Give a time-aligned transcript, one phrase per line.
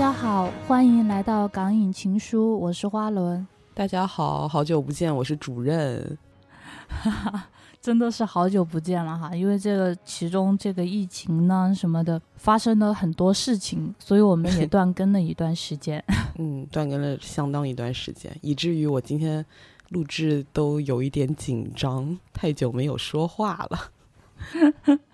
[0.00, 3.46] 家好，欢迎来到港影情书，我是花轮。
[3.74, 6.16] 大家好，好久不见，我是主任。
[6.88, 7.48] 哈哈，
[7.82, 16.02] 真的是好久不见了哈，因为这个其中这个疫情呢什么的发生了很多事情，所以我们也断更了一段时间。
[16.38, 19.44] 嗯，断更了相当一段时间，以至于我今天
[19.90, 24.98] 录制都有一点紧张，太久没有说话了。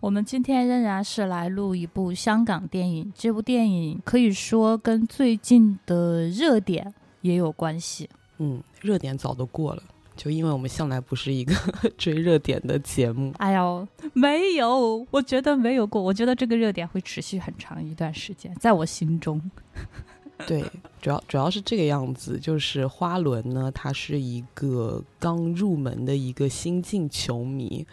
[0.00, 8.08] 我们今天仍然是来录一部香港电影，这部电影可以说跟最近的热点也有关系。
[8.38, 9.82] 嗯，热点早都过了，
[10.14, 11.52] 就因为我们向来不是一个
[11.98, 13.34] 追热点的节目。
[13.38, 19.42] 哎呦，没有，我觉得没有过，我觉得这个热点会持续很长一段时间，在我心中。
[20.46, 20.64] 对，
[21.02, 27.84] 主要主要是这个样子，就是花轮呢，他是一个刚入门的一个新晋球迷。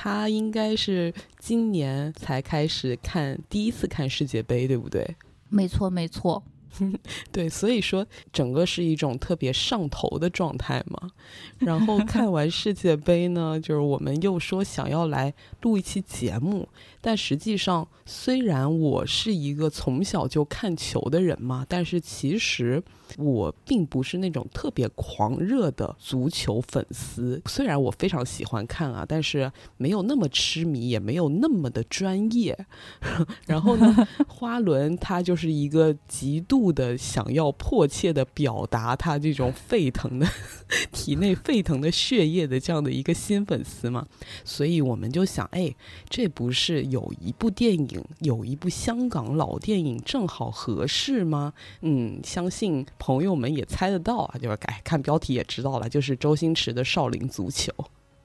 [0.00, 5.16] 他应该是今年才开始看，第一次看世界杯，对不对？
[5.48, 6.40] 没错，没错。
[7.32, 11.10] 对，所以说整个是一种特别上头的状态嘛。
[11.58, 16.68] 然后看完世界杯呢，就是我们又说想要来录一期节目，
[17.00, 22.82] 但实际上虽然我是一个从小就看球的人嘛，但是其实。
[23.16, 32.66] 我并不是那种特别狂热的足球粉丝，虽然我非常喜欢看啊，但是没有那么痴迷，也没有那么的专业。
[33.48, 40.28] 然后呢， 花轮他就是一个极度的想要迫切的表达他这种沸腾的
[40.92, 44.06] 体内沸腾的血液的这样的一个新粉丝嘛，
[44.44, 45.74] 所以我们就想，哎，
[46.10, 51.52] 这不是有一部电影，有一部香港老电影正好合适吗？
[51.82, 52.86] 嗯，相信。
[52.98, 57.72] 朋友们也猜得到啊，就是改看标题也知道了，就是周星驰的《少林足球》。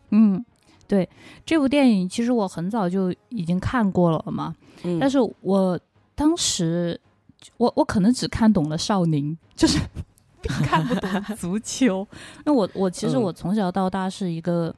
[0.09, 0.43] 嗯，
[0.87, 1.07] 对，
[1.45, 4.55] 这部电影其实我很早就已经看过了嘛，
[4.99, 5.79] 但是我
[6.15, 6.99] 当时
[7.57, 9.79] 我我可能只看懂了少林， 就是
[10.41, 12.05] 看不懂足球。
[12.45, 14.73] 那我我其实我从小到大是一个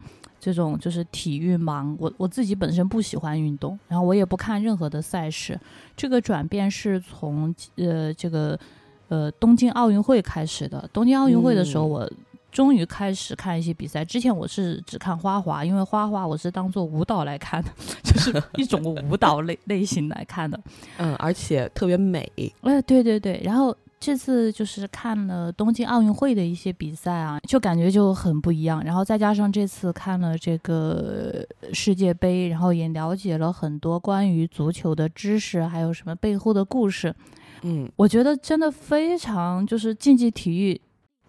[0.46, 5.60] 这种就是体育盲，我我自己本身不喜欢运动，然后我也不看任何的赛事。
[5.98, 8.60] 这个转变是从呃这个。
[9.08, 10.90] 呃，东京奥运会开始的。
[10.92, 12.12] 东京奥运会的时候，我
[12.52, 14.04] 终于开始看一些比赛。
[14.04, 17.70] 之前我是只看花滑，因为花滑我是当做舞蹈来看的，
[18.04, 20.60] 就是一种舞蹈类 类型来看的。
[20.98, 22.20] 嗯，而且特别美。
[22.62, 23.40] 哎，对对对。
[23.44, 28.84] 然后这次就是看了东京奥运会的一些比赛啊，就感觉就很不一样。
[28.84, 31.44] 然后再加上这次看了这个
[31.74, 37.16] 世界杯，然后也了解了很多关于足球的知识，还有什么背后的故事。
[37.64, 40.80] 嗯，我觉得真的非常，就是竞技体育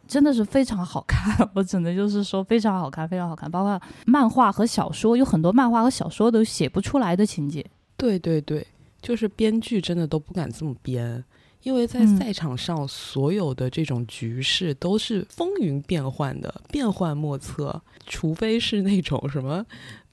[0.06, 3.50] 真的是非常好看， 我只能就是说非常好看，非常好看。
[3.50, 7.64] 包括漫画和小说，有很多漫画和小说都写不出来的情节。
[7.96, 8.66] 对对对，
[9.00, 11.24] 就是编剧真的都不敢这么编，
[11.66, 19.66] 因为在赛场上所有的这种局势都是风云变幻的，变幻莫测，除非是那种什么，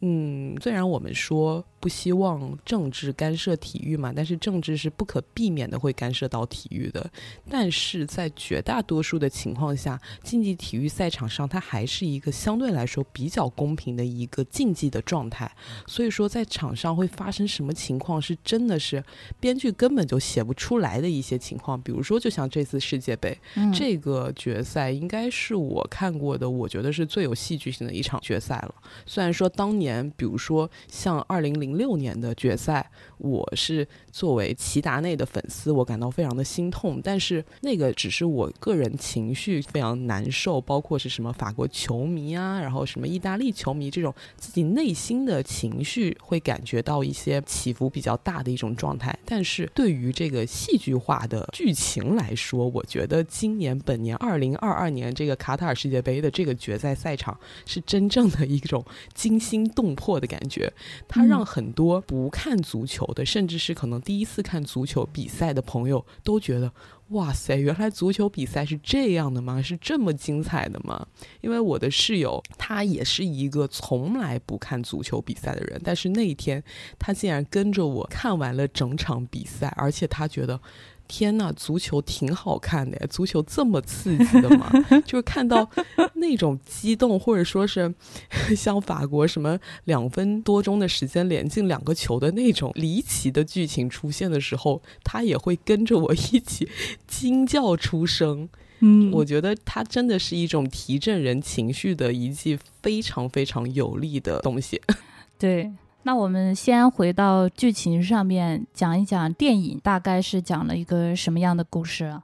[0.05, 1.65] 嗯，虽然我们说。
[1.83, 4.13] 不希望政治干涉体育嘛？
[4.15, 7.11] 但是政治是不可避免的会干涉到体育的。
[7.49, 15.51] 但是在绝大多数的情况下，竞技体育赛场上它还是一个相对来说比较公平的一个竞技的状态。
[15.85, 19.03] 所以说，在场上会发生什么情况，是真的是
[19.41, 21.77] 编剧根本就写不出来的一些情况。
[21.81, 23.37] 比如说，就像这次世界杯
[23.73, 28.73] 这个决赛，应该是我看过的，我觉得是最有戏剧性的一场决赛了。
[29.05, 31.73] 虽然说当年，比如说像二零零。
[31.73, 32.87] 六年的决赛，
[33.17, 37.01] 我是作为齐达内的粉丝，我感到非常的心痛。
[37.03, 49.17] 但是那个只是我个人情绪非常难受，包括是什么法国球迷啊，然后什么意大利球迷这种自己内心的情绪会感觉到一些起伏比较大的一种状态。
[49.25, 58.85] 但是对于这个戏剧化的剧情来说，我觉得今年本年二零二二年这个卡塔尔世界杯的这个决赛赛场是真正的一种
[59.15, 60.71] 惊心动魄的感觉，
[61.07, 61.63] 它让很。
[61.63, 66.69] 很多不看足球的，甚至是可能第一次看足球比赛的朋友，都觉得
[67.11, 69.61] 哇塞，原来足球比赛是这样的吗？
[69.61, 71.07] 是这么精彩的吗？
[71.39, 76.61] 因为我的室友他也是一个从来不看足球比赛的人，但是那一天
[76.99, 80.59] 他竟然跟着我看完了整场比赛，而且他觉得。
[81.07, 83.07] 天呐，足球挺好看的呀！
[83.09, 84.71] 足球这么刺激的吗？
[85.05, 85.69] 就是看到
[86.15, 87.93] 那种激动，或者说是
[88.55, 96.67] 像法国什么两分多钟的时间连进两个球的那种离奇的剧情出现的时候，他也会跟着我一起
[97.07, 98.49] 惊叫出声。
[98.79, 104.81] 嗯，我觉得它真的是一种提振人情绪的一剂非常非常有力的东西。
[105.39, 105.71] 对。
[106.05, 112.21] 那我们先回到剧情上面讲一讲电影大概是讲了一个什么样的故事啊？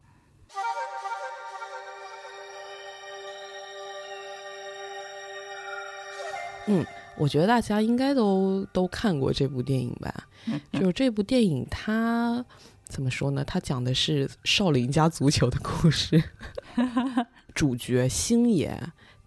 [6.67, 6.85] 嗯，
[7.17, 10.13] 我觉得大家应该都都看过这部电影吧？
[10.73, 12.45] 就是这部电影，它
[12.83, 13.45] 怎么说呢？
[13.45, 16.21] 它讲的是少林家足球的故事，
[17.55, 18.77] 主角星爷。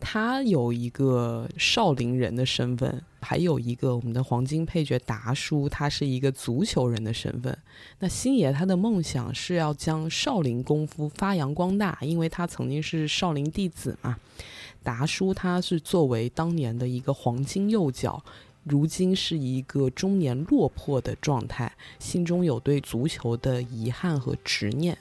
[0.05, 7.57] 他有一个少林人的身份，还有一个我们的黄金配角达叔，他是一个足球人的身份。
[8.01, 14.17] 那星爷他的梦想是要将少林功夫发扬光大，因为他曾经是少林弟子嘛。
[14.83, 18.25] 达叔他是作为当年的一个黄金右脚，
[18.65, 24.99] 如今是一个中年落魄的状态，心中有对足球的遗憾和执念。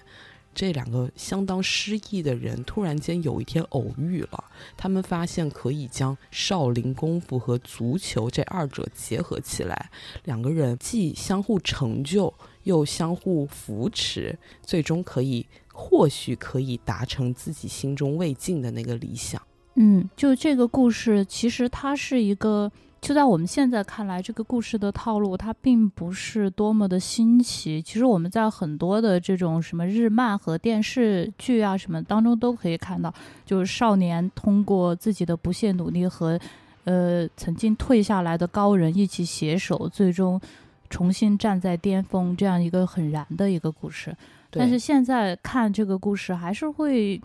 [0.53, 4.43] 这两个相当失意的人突然间有一天偶遇了，
[4.75, 9.89] 他们发现可以将少林功夫和足球这二者结合起来，
[10.25, 12.33] 两个人既相互成就，
[12.63, 19.41] 又相互扶持，最终可以或许可以达成自己心中未尽的那个理想。
[19.75, 22.71] 嗯，就这个故事，其实它是一个。
[23.01, 27.81] 就在我们现在看来，这个故事的套路它并不是多么的新奇。
[27.81, 33.11] 其实我们在很多的这种什么日漫和电视剧啊什么当中都可以看到，
[33.43, 36.39] 就是少年通过自己的不懈努力和，
[36.83, 40.39] 呃，曾经退下来的高人一起携手，最终
[40.87, 44.15] 重新站在巅峰，这样一个很燃的一个故事。
[44.51, 47.19] 但是现在看这个故事，还是会。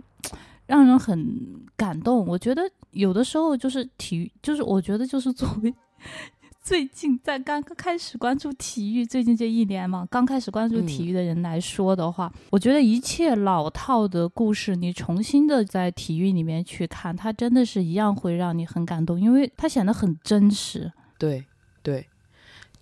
[0.67, 2.27] 让人很感动。
[2.27, 5.75] 我觉得有的时候就是体育，就是我觉得就是作为
[6.61, 20.93] 最近在刚刚开始关注体育，最近这一年嘛，刚开始关注体育的人来说的话，我觉得一切老套的故事，你重新的在体育里面去看，它真的是一样会让你很感动，因为它显得很真实。
[21.19, 21.47] 对
[21.83, 22.09] 对。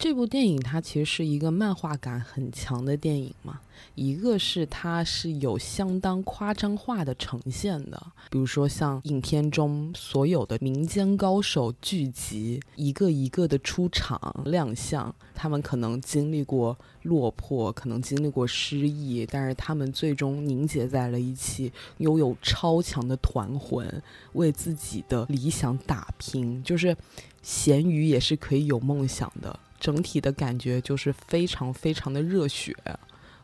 [0.04, 3.58] 这部电影它其实是一个漫画感很强的电影嘛，
[3.94, 7.98] 一个是它是有相当夸张化的呈现的，
[8.28, 24.02] 比如说像影片中所有的民间高手聚集，一个一个的出场亮相，他们可能经历过落魄，可能经历过失意，但是他们最终凝结在了一起，拥有超强的团魂，
[24.34, 26.94] 为自己的理想打拼，就是
[27.40, 29.58] 咸鱼也是可以有梦想的。
[29.84, 32.74] 整体的感觉就是非常非常的热血，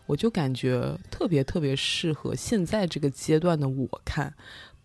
[0.07, 4.33] 我就感觉特别特别适合现在这个阶段的我看，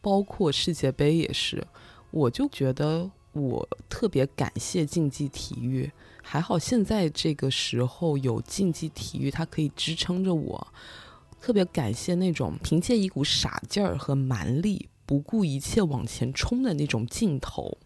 [0.02, 1.66] 包括世界杯也是，
[2.12, 5.90] 我就觉得我特别感谢竞技体育，
[6.22, 10.68] 还好现在这个时候有竞技体育，它可以支撑着我，
[11.40, 17.78] 特别感谢那种凭借一股傻劲儿和蛮力，不顾一切往前冲的那种劲头。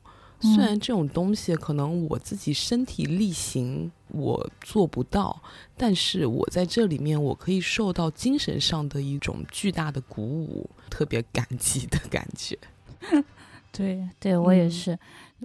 [0.42, 5.42] 虽然这种东西可能我自己身体力行我做不到，
[5.76, 12.58] 但是我在这里面我可以受到精神上的一种巨大的鼓舞，特别感激的感觉。
[13.74, 14.98] 对，对我也是，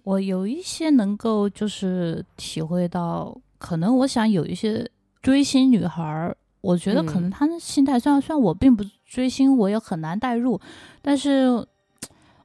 [0.05, 4.89] 我有一些能够就是体会到，可能我想有一些
[5.21, 10.61] 追星女孩儿，我觉得可能她的心态，虽然虽然我并不追星，我也很难代入，
[11.03, 11.49] 但是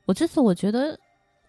[0.05, 0.99] 我这次我觉得。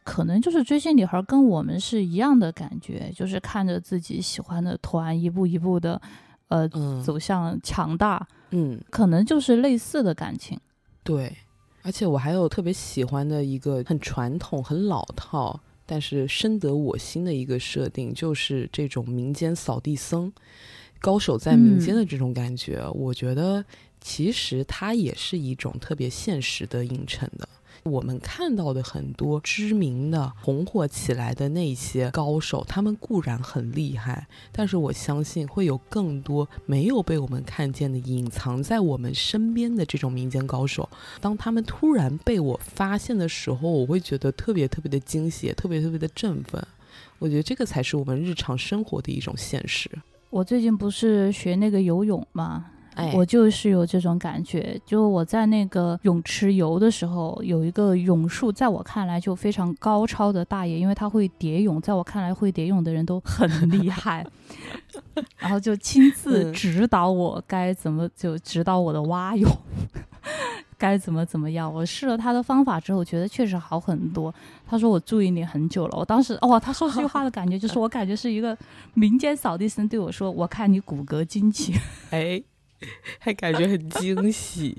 [0.02, 6.00] 可能就是追星女孩跟我们是一样的感觉，就是看着自己喜欢的团一步一步的，
[6.48, 6.68] 呃，
[7.04, 8.26] 走向强大。
[8.50, 10.58] 嗯，可能就是类似的感情。
[11.04, 11.36] 对，
[11.82, 20.32] 而且我还有特别喜欢的一个很传统、很老套，但是深得我心的一个设定，就是这种民间扫地僧，
[21.00, 22.84] 高手在民间的这种感觉。
[22.94, 23.64] 我觉得
[24.00, 27.48] 其实它也是一种特别现实的映衬的。
[27.82, 40.88] 我们看到的很多知名的红火起来的那些高手，他们固然很厉害，但是我相信会有更多没有被我们看见的、隐藏在我们身边的这种民间高手。
[41.20, 46.62] 当他们突然被我发现的时候，我会觉得特别特别的惊喜，特别特别的振奋。
[47.18, 49.90] 我觉得这个才是我们日常生活的一种现实。
[50.30, 52.66] 我最近不是学那个游泳吗
[52.96, 53.12] 吗？
[53.14, 64.26] 我就是有这种感觉，就我在那个泳池游的时候，有一个泳术，在我看来就非常高超的大爷，因为他会蝶泳，在我看来会蝶泳的人都很厉 害，
[65.38, 69.50] 然后就亲自指导我该怎么就指导我的蛙泳，
[70.76, 71.72] 该怎么怎么样。
[71.72, 74.34] 我试了他的方法之后，觉得确实好很多。
[74.66, 78.56] 他说我注意你很久了，我当时哦，他说这句话的感觉就是 我感觉是一个
[78.94, 81.74] 民间扫地僧对我说：“我看你骨骼惊奇。”
[82.10, 82.42] 哎。
[83.18, 84.74] 还感觉很惊喜，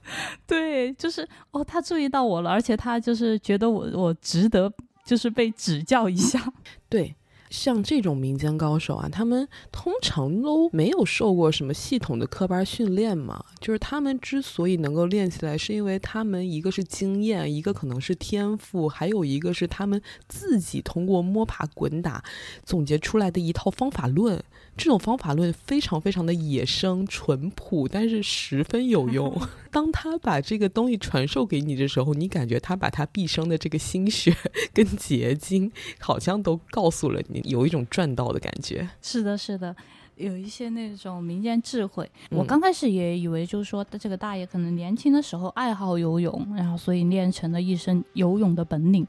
[0.46, 4.72] 对，就是哦，他注意到我了，而且他就是觉得我我值得，
[5.06, 6.52] 就是被指教一下。
[6.90, 7.14] 对，
[7.48, 13.42] 像这种民间高手啊，他们通常都没有受过什么系统的科班训练嘛。
[13.58, 22.22] 就是他们之所以能够练起来，是因为他们一个是经验，一个可能是天赋，还有一个是他们自己通过摸爬滚打
[22.62, 24.44] 总结出来的一套方法论。
[24.78, 29.36] 这种方法论非常非常的野生淳朴，但是十分有用。
[29.70, 34.34] 当他把这个东西传授给你的时候，你感觉他把他毕生的这个心血
[34.72, 38.88] 跟结晶，好像都告诉了你，有一种赚到的感觉。
[39.02, 39.74] 是的，是的，
[40.14, 42.08] 有一些那种民间智慧。
[42.30, 49.06] 我刚开始也以为，就是说这个大爷可能年轻的时候爱好游泳，然后所以练成了一身游泳的本领。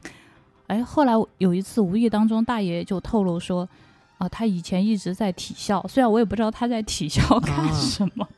[0.66, 3.68] 哎，后来有一次无意当中，大爷就透露说。
[4.20, 8.28] 啊，他以前一直在体校，虽然我也不知道他在体校干什么，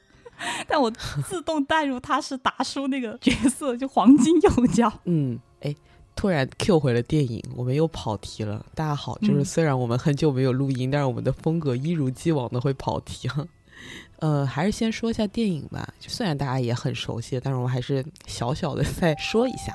[0.68, 0.88] 但我
[1.26, 4.92] 自动带入他是达叔那个角色，就黄金右脚。
[5.06, 5.74] 嗯，哎，
[6.14, 8.64] 突然 Q 回了电影，我们又跑题了。
[8.76, 13.44] 大家好，就是虽然我们很久没有录音，但是我们的风格一如既往的会跑题哈。
[14.20, 19.74] 呃，还是先说一下电影吧，虽然大家也很熟悉，但是我还是小小的再说一下。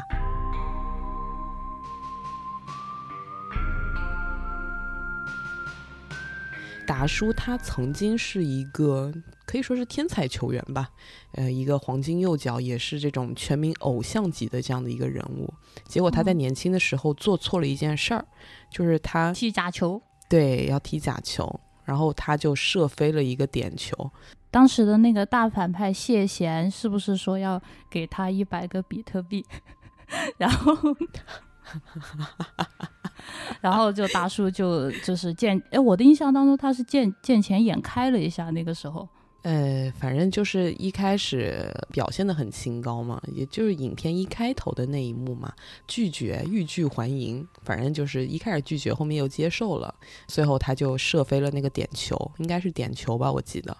[6.87, 9.13] 达叔他曾经是一个
[9.45, 10.89] 可以说是天才球员吧，
[11.33, 15.53] 呃，一个黄金右脚，也是这种全民偶像级的这样的一个人物。
[15.85, 18.25] 结果他在年轻的时候做错了一件事儿，
[18.71, 24.09] 就是他踢假球，对，要踢假球，然后他就射飞了一个点球。
[24.49, 29.45] 当时的那个大反派谢贤是不是说要给他一百个比特币？
[30.39, 30.73] 然后。
[33.61, 39.07] 然后就大叔就就是见哎，我的印象当中他是见见钱眼开了一下，那个时候，
[39.43, 45.53] 呃，反正就是一开始表现的很清高嘛，也就是影片一开头的那一幕嘛，
[45.87, 49.93] 拒绝欲拒还迎，反正就是一开始拒绝，后面又接受了，
[50.27, 53.75] 最后他就射飞了那个点球，应该是点球吧，我记得。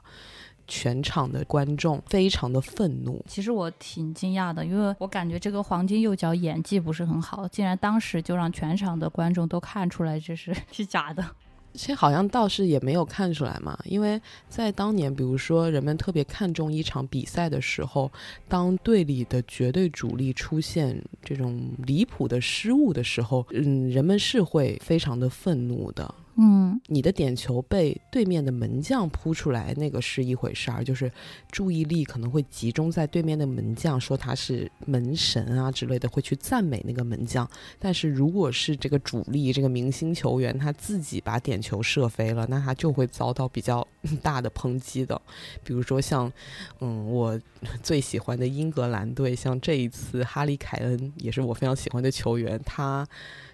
[0.68, 3.24] 全场的观众非常的愤怒。
[3.28, 11.26] 其实我挺惊讶的，因为我感觉这个黄金右脚演技不是很好，竟然当时就让全场的观众都看出来这是 是假的。
[11.74, 14.20] 其实好像倒是也没有看出来嘛，因为
[14.50, 18.12] 在当年，比如说人们特别看重一场比赛的时候，
[18.48, 26.16] 当队里的绝对主力出现这种离谱的失误的时候，嗯，人们是会非常的愤怒的。
[26.40, 31.12] 嗯，你的点球被对面的门将扑出来，那个是一回事儿，就是
[31.52, 37.50] 注意力可能会集中在对面的门将，说他是门神啊之类的，会去赞美那个门将。
[37.80, 43.86] 但是如果是这个主力、这个明星球员他自己把点球射飞了，那他就会遭到比较
[44.22, 45.20] 大的抨击的。
[45.64, 46.32] 比如说像，
[46.82, 47.40] 嗯，我
[47.82, 53.08] 最喜欢的英格兰队，像这一次哈利凯恩也是我非常喜欢的球员，他。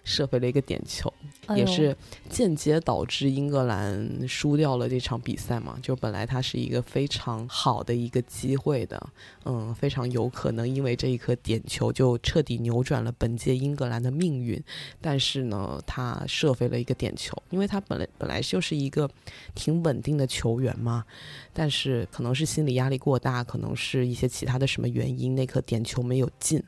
[0.04, 1.12] 射飞了一个点球，
[1.56, 1.96] 也是
[2.30, 5.78] 间接导致英格兰输掉了这场比赛嘛？
[5.82, 9.10] 就本来他是一个非常好的一个机会的，
[9.46, 14.62] 嗯，非常有可能因为这一颗点球就彻底扭转了本届英格兰的命运。
[15.00, 19.10] 但是呢，他射飞了一个点球，因为他本来本来就是一个
[19.56, 21.06] 挺稳定的球员嘛，
[21.54, 26.62] 但是可能是心理压力过大，可能是一些其他的什么原因，那颗点球没有进。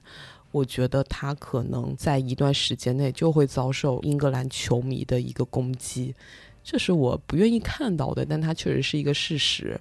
[0.55, 6.15] 我觉得他可能在一段时间内就会遭受英格兰球迷的一个攻击，
[6.63, 9.77] 这是我不愿意看到的，但它确实是一个事实。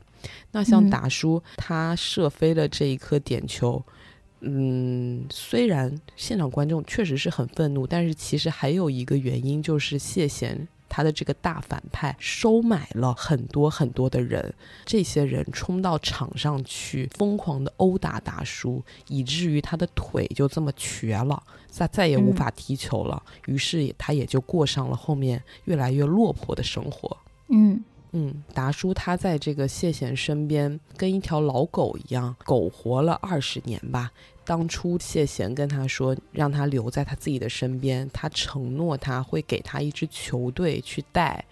[0.50, 3.80] 那像达叔他射飞了这一颗点球，
[4.40, 10.66] 嗯，虽然现场观众确实是很愤怒，但是其实还有一个原因就是谢贤。
[10.94, 23.20] 他的这个大反派收买了很多很多的人，这些人冲到场上去，疯狂的殴打达叔，以至于他的腿就这么瘸了，再再也无法踢球了。
[23.46, 27.16] 于是他也就过上了后面越来越落魄的生活。
[27.48, 27.82] 嗯
[28.12, 34.12] 嗯，达叔他在这个谢贤身边，跟一条老狗一样，苟活了二十年吧。
[34.44, 41.44] 当初谢贤跟他说，让他留在他自己的身边，他承诺他会给他一支球队去带。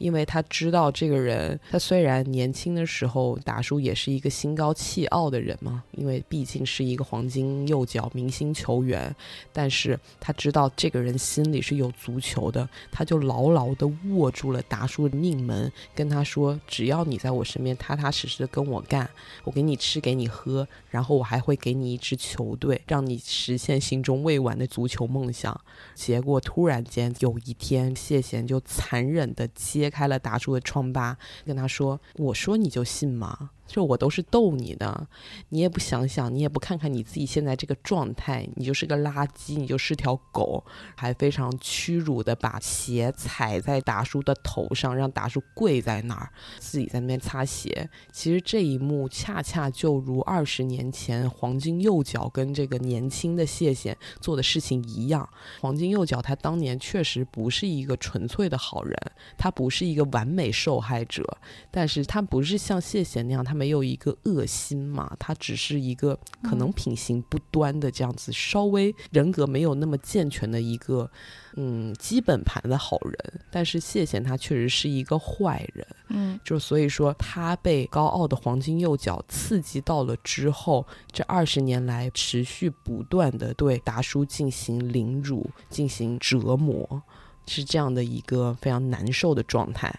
[0.00, 9.14] 因为他知道这个人，他虽然年轻的时候达叔也是一个心高气傲的人嘛，因为毕竟是一个黄金右脚明星球员，
[9.52, 19.08] 但是他知道这个人心里是有足球的，他就牢牢地握住了达叔的命门，跟他说：只要你在我身边踏踏实实的跟我干，
[19.44, 25.60] 我给你吃给你喝，然后我还会给你一支球队，让你实现心中未完的足球梦想。
[25.94, 29.46] 结果突然间有一天，谢贤就残忍地
[29.90, 35.06] 开了达叔的疮疤，跟他说：“我说你就信吗？”就我都是逗你的，
[35.50, 40.64] 你也不想想，你也不看看你自己现在这个状态，你就是个垃圾，你就是条狗，
[40.96, 47.88] 还非常屈辱的把鞋踩在达叔的头上，让达叔跪在那儿，自己在那边擦鞋。
[48.10, 55.28] 其实这一幕恰恰就如二十年前黄金右脚跟这个年轻的谢贤做的事情一样。
[55.60, 58.96] 黄金右脚他当年确实不是一个纯粹的好人，
[59.38, 61.24] 他不是一个完美受害者，
[61.70, 63.59] 但是他不是像谢贤那样，他。
[63.60, 71.10] 没有一个恶心嘛，他只是一个可能品行不端的这样子，稍微人格没有那么健全的一个，
[71.56, 73.40] 嗯，基本盘的好人。
[73.50, 87.02] 但是谢贤他确实是一个坏人，嗯，就所以说他被高傲的黄金右脚刺激到了之后，这二十年来持续不断的对达叔进行凌辱、进行折磨，
[87.46, 89.94] 是这样的一个非常难受的状态，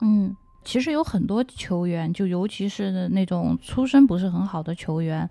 [0.00, 0.34] 嗯。
[0.64, 5.28] 其实有很多球员，就尤其是那种出身不是很好的球员，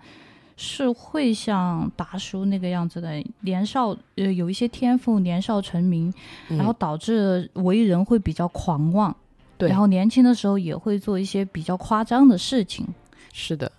[0.56, 6.12] 是会像达叔那个样子的，年少呃有一些天赋，年少成名，
[6.48, 9.14] 然后导致为人会比较狂妄，
[9.58, 12.86] 对，然后年轻的时候也会做一些比较夸张的事情。
[13.32, 13.70] 是的，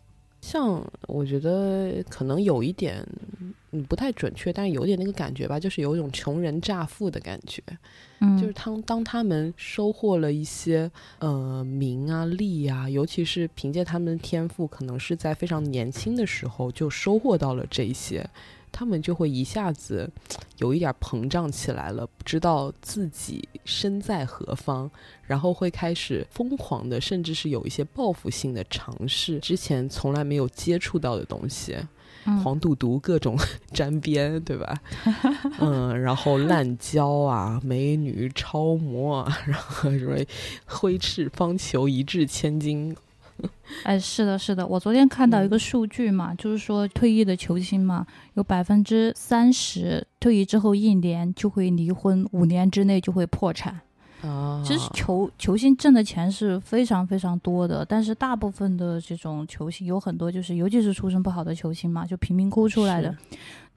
[0.46, 3.06] 像我觉得可能有一点。
[3.72, 7.62] 嗯，不太准确，但是有点那个感觉吧，就是有一种穷人乍富的感觉。
[8.20, 18.26] 嗯，就是当当他们收获了一些呃名啊利啊，尤其是凭借他们的天赋，可能是在非常年轻的时候就收获到了这些，
[18.78, 20.12] 他们就会一下子
[20.58, 24.92] 有一点膨胀起来了，不知道自己身在何方，
[25.24, 31.78] 然后会开始疯狂的，甚至是有一些报复性的尝试之前从来没有接触到的东西。
[32.44, 33.38] 黄赌毒各种
[33.72, 34.82] 沾边，对吧？
[35.60, 40.18] 嗯，然后滥交啊，美女超模啊， 然后什么
[40.66, 42.98] 挥斥方遒，一掷千金。
[43.84, 53.82] 哎，是的，是的，我昨天看到一个数据嘛，就是说退役的球星嘛，有百分之三十退役之后一年就会离婚，五年之内就会破产。
[54.64, 63.16] 其实球球星挣的钱是非常非常多的，但是大部分的这种球星有很多就是，尤其是出身不好的球星嘛，就贫民窟出来的，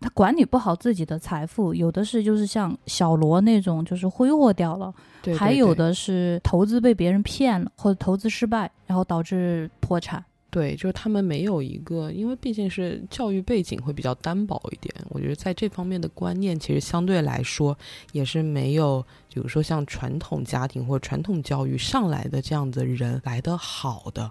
[0.01, 4.95] 他管理不好自己的财富，有的是就是像小罗那种，就是挥霍掉了，
[5.37, 10.25] 还有的是投资被别人骗了，或者投资失败，然后导致破产。
[10.51, 14.95] 对，就是他们没有一个，因为毕竟是教育背景会比较单薄一点。
[15.11, 17.77] 我觉得在这方面的观念，其实相对来说
[18.13, 24.31] 也是没有，比如说像传统家庭或者传统教育上来的这样的人来的好的。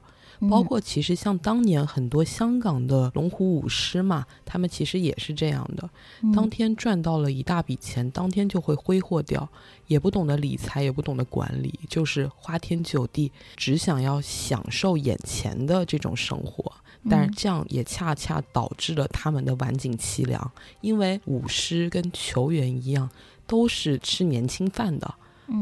[0.52, 5.90] 包括其实像当年很多香港的龙虎舞狮嘛，他们其实也是这样的，
[6.32, 9.50] 当天赚到了一大笔钱，当天就会挥霍掉，
[9.88, 16.72] 也不懂得理财，也不懂得管理，就是花天酒地，只想要享受眼前的这种生活。
[17.10, 23.10] 但是这样也恰恰导致了他们的晚景凄凉，因为舞狮跟球员一样，
[23.46, 25.14] 都是吃年轻饭的。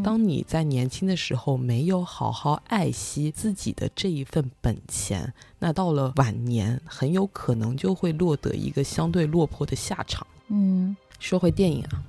[0.04, 10.26] 当你在年轻的时候没有好好爱惜自己的这一份本钱，那到了晚年很有可能就会落得一个相对落魄的下场。
[10.48, 12.02] 嗯，说回电影啊，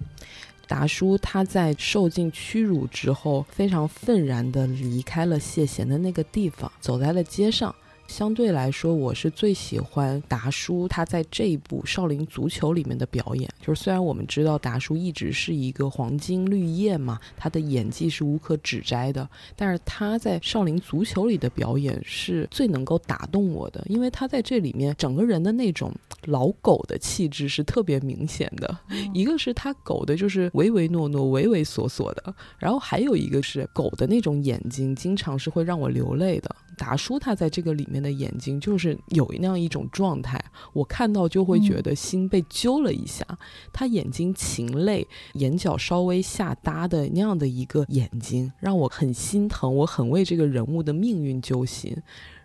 [0.66, 7.74] 达叔他在受尽屈辱之后，非常愤然的离开了谢贤的那个地方，走在了街上。
[8.06, 13.48] 相对来说，我是最喜欢达叔他在这一部《少林足球》里面的表演。
[13.60, 25.92] 就是虽然我们知道达叔一直是一个黄金绿叶嘛，他的演技是无可指摘的，但是他在《少林足球》里的表演是最能够打动我的，因为他在这里面整个人的那种
[26.24, 28.78] 老狗的气质是特别明显的。
[29.12, 36.54] 一个是他狗的就是唯唯诺诺、畏畏缩缩的，然后还有一个是狗的那种眼睛，经常是会让我流泪的。
[36.76, 43.26] 达叔他在这个里面的眼睛就是有那样一种状态，我看到就会觉得心被揪了一下。
[43.72, 51.96] 他眼睛噙泪，眼角稍微下搭的那样的一个眼睛，让我很心疼，我很为这个人物的命运揪心。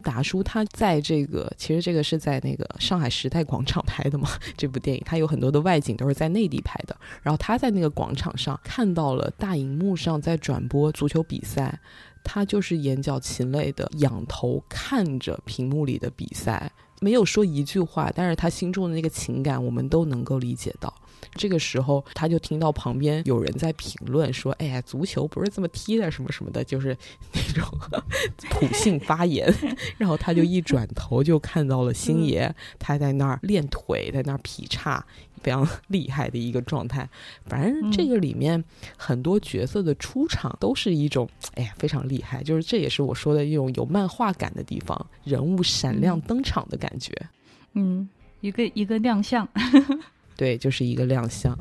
[0.04, 6.96] 达叔他在这个，其实这个是在那个上海时代广场拍的嘛，这部电影他有很多的外景都是在内地拍的。
[7.22, 11.80] 然后他在那个广场上看到了大荧幕上在转播足球比赛。
[12.24, 20.94] 他就是眼角噙泪的仰头看着屏幕里的比赛，没有说一句话，但是他心中的那个情感，我们都能够理解到。
[21.36, 26.98] 这个时候，他就听到旁边有人在评论说：“哎呀，足球不是这么踢的，什么什么的，就是
[27.34, 27.70] 那种
[28.50, 29.54] 普性发言。”
[29.98, 35.06] 然后他就一转头就看到了星爷，他在那儿练腿，在那儿劈叉，
[35.42, 37.08] 非常厉害的一个状态。
[37.46, 38.64] 反正这个里面
[38.98, 42.44] 很多角色的出场都是一种，哎呀，非常厉害。
[42.44, 47.14] 就是这也是我说的一种有漫画感的地方，人物闪亮登场的感觉。
[47.74, 48.08] 嗯，
[48.42, 49.48] 一个一个亮相。
[50.36, 51.58] 对，就是一个亮相。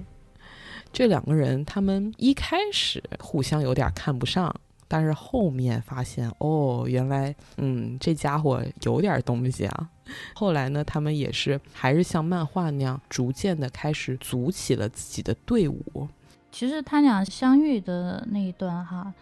[0.92, 4.54] 这两个人，他们一开始互相有点看不上，
[4.92, 9.88] 但是后面发现，哦，原来，嗯，这家伙有点东西啊。
[10.34, 16.08] 后来呢，他们也是还是像漫画那样，逐渐的开始组起了自己的队伍。
[16.50, 19.14] 其实他俩相遇的那一段，哈。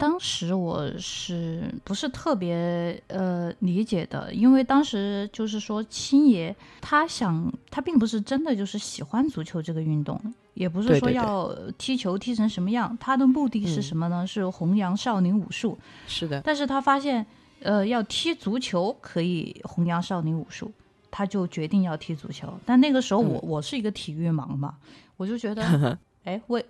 [0.00, 4.32] 当时我是不是特别呃理解的？
[4.32, 10.18] 因为当时就是说，青爷他想，他并不是真的就是喜欢足球这个运动，
[10.54, 12.96] 也不是说要踢球踢成什么样。
[12.98, 14.26] 他的目的是什么呢？
[14.26, 15.78] 是弘扬少林武术。
[16.06, 16.40] 是的。
[16.40, 17.26] 但是他发现，
[17.60, 20.72] 呃，要踢足球可以弘扬少林武术，
[21.10, 22.52] 他就决定要踢足球。
[22.64, 24.76] 但那个时候我我是一个体育盲嘛，
[25.18, 25.98] 我就觉得。
[26.24, 26.64] 哎，为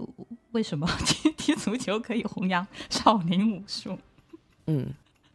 [0.52, 3.98] 为什么 踢踢足球可以弘扬少林武术？
[4.66, 4.92] 嗯，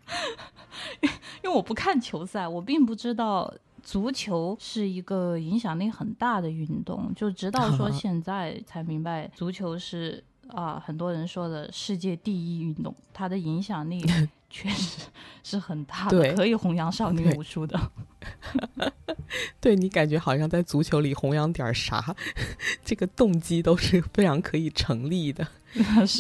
[1.44, 14.06] 因为我不看球赛，我并不知道足球是一个影响力很大的运动，就直到说 现在才明白，足球是啊，很多人说的世界第一运动，它的影响力
[14.50, 15.08] 确实
[15.44, 17.80] 是很大的，可以弘扬少女武术的。
[19.60, 22.16] 对你感觉好像在足球里弘扬点啥，
[22.86, 25.46] 这个动机都是非常可以成立的，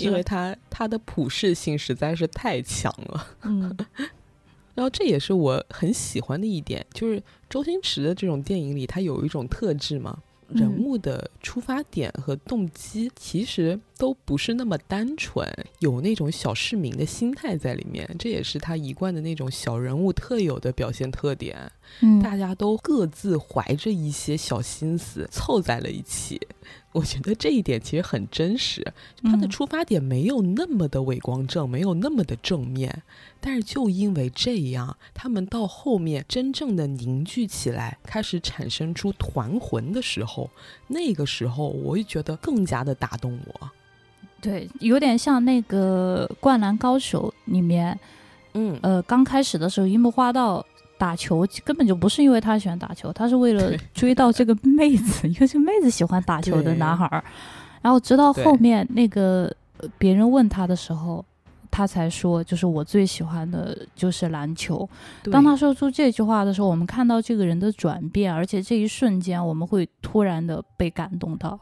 [0.01, 3.27] 因为它它的普适性实在是太强了。
[3.43, 3.75] 嗯，
[4.73, 10.21] 然后这也是我很喜欢的一点，就是周星驰的这种电影里，它有一种特质嘛。
[10.49, 15.47] 人物的出发点和动机其实都不是那么单纯，
[15.79, 21.71] 有那种小市民的心态在里面，这也是他一贯的那种小人物特有的表现特点。
[22.01, 26.39] 嗯，大家都各自怀着一些小心思凑在了一起。
[26.95, 28.81] 我觉得这一点其实很真实，
[29.21, 33.03] 他的出发点没有那么的伟光正，没有那么的正面，
[33.41, 40.49] 但是就因为这样，他们到后面真正的凝聚起来，开始产生出团魂的时候，
[40.87, 43.69] 那个时候我会觉得更加的打动我。
[44.39, 47.99] 对，有点像那个《灌篮高手》里面，
[48.53, 50.65] 嗯呃，刚开始的时候樱木花道。
[50.97, 57.23] 打球根本就不是因为他喜欢打球，他是为了追到这个妹子，因为这妹子喜欢打球的男孩儿。
[57.81, 59.53] 然后直到后面那个
[59.97, 61.23] 别人问他的时候，
[61.69, 64.89] 他才说，就是我最喜欢的就是篮球。
[65.31, 71.59] 当他说出这句话的时候，我们看到这个人的转变，而且这一瞬间我们会突然的被感动到。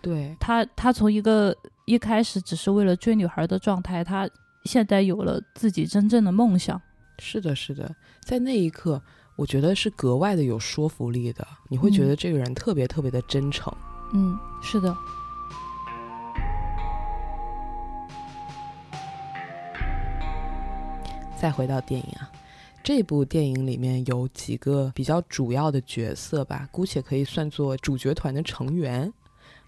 [0.00, 4.28] 对他，他从一个一开始只是为了追女孩的状态，他
[4.64, 6.78] 现在有了自己真正的梦想。
[7.18, 9.00] 是的，是的，在那一刻，
[9.36, 11.46] 我觉得是格外的有说服力的。
[11.68, 13.72] 你会觉得这个人特别特别的真诚。
[14.12, 14.94] 嗯，是的。
[21.36, 22.30] 再回到电影啊，
[22.82, 29.12] 这部电影里面有几个比较主要的角色吧，姑且可以算作主角团的成员。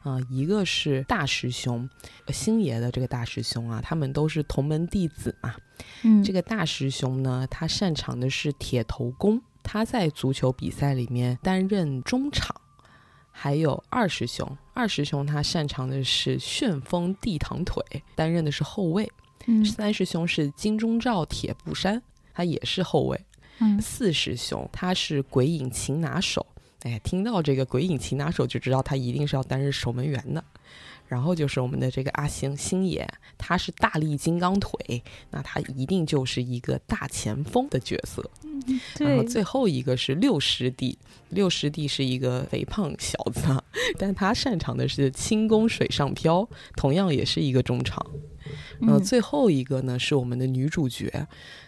[0.04, 1.88] 啊，一个是大师兄，
[2.28, 5.54] 星爷的这个大师兄啊，他们都是同门弟子嘛。
[6.02, 12.54] 嗯，这个大师兄呢，他擅长的是铁头功，他在足球比赛里面担任中场。
[13.36, 17.82] 还有二师兄，二师兄他擅长的是旋风地堂腿，
[18.14, 19.10] 担任的是后卫。
[19.46, 22.00] 嗯，三师兄是金钟罩铁布衫，
[22.32, 23.20] 他也是后卫。
[23.58, 26.46] 嗯，四师兄他是鬼影擒拿手。
[26.84, 30.42] 哎，听到这个鬼影擒拿手就知道他一定是要担任守门员的。
[31.06, 38.28] 然后就是我们的这个阿星星爷，他是大力金刚腿，那他一定就是一个大前锋的角色。
[38.98, 43.42] 然后最后一个是六师弟，六师弟是一个肥胖小子，
[43.98, 48.04] 但他擅长的是轻功水上漂，同样也是一个中场。
[48.86, 51.26] 呃，最后一个呢是我们的女主角。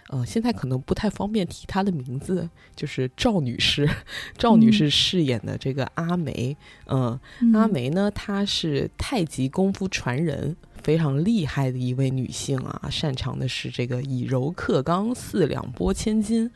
[0.08, 3.88] 呃，现在可能不太方便提她的名字，就是赵女士。
[4.38, 7.18] 赵女士饰演的这个阿梅，嗯，
[7.52, 16.48] 阿梅呢，她是太极功夫传人，非常厉害的一位女性啊，擅长的是这个以柔克刚，四两拨千斤。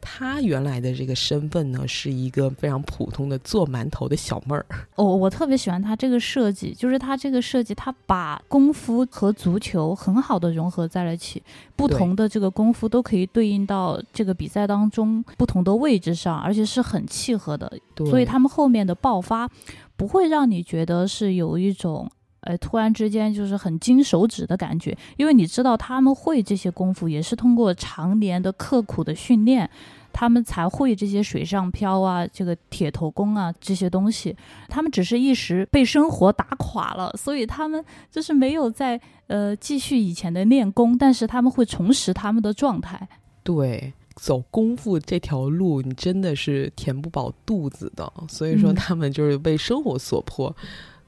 [0.00, 4.64] 她原来的这个身份呢，是一个非常普通的做馒头的小妹儿。
[4.94, 11.42] 哦我特别喜欢她这个设计，就是她这个设计，她把功夫和足球很好的融合在了一起，
[11.74, 17.76] 不同的这个功夫都可以对应到这个比赛当中不同的位置上，而且是很契合的。
[17.96, 19.50] 所以他们后面的爆发
[19.96, 22.08] 不会让你觉得是有一种。
[22.42, 29.68] 呃，突然之间就是很金手指的感觉，因为你知道他们会这些功夫，也是通过常年的刻苦的训练，
[30.12, 34.36] 他们才会这些水上漂啊，这个铁头功啊这些东西。
[34.68, 43.08] 他们只是一时被生活打垮了，所以他们就是没有在呃继续以前的练功，但是他们会重拾他们的状态。
[43.44, 50.54] 对，走功夫这条路，你真的是填不饱肚子的，所以说他们就是被生活所迫。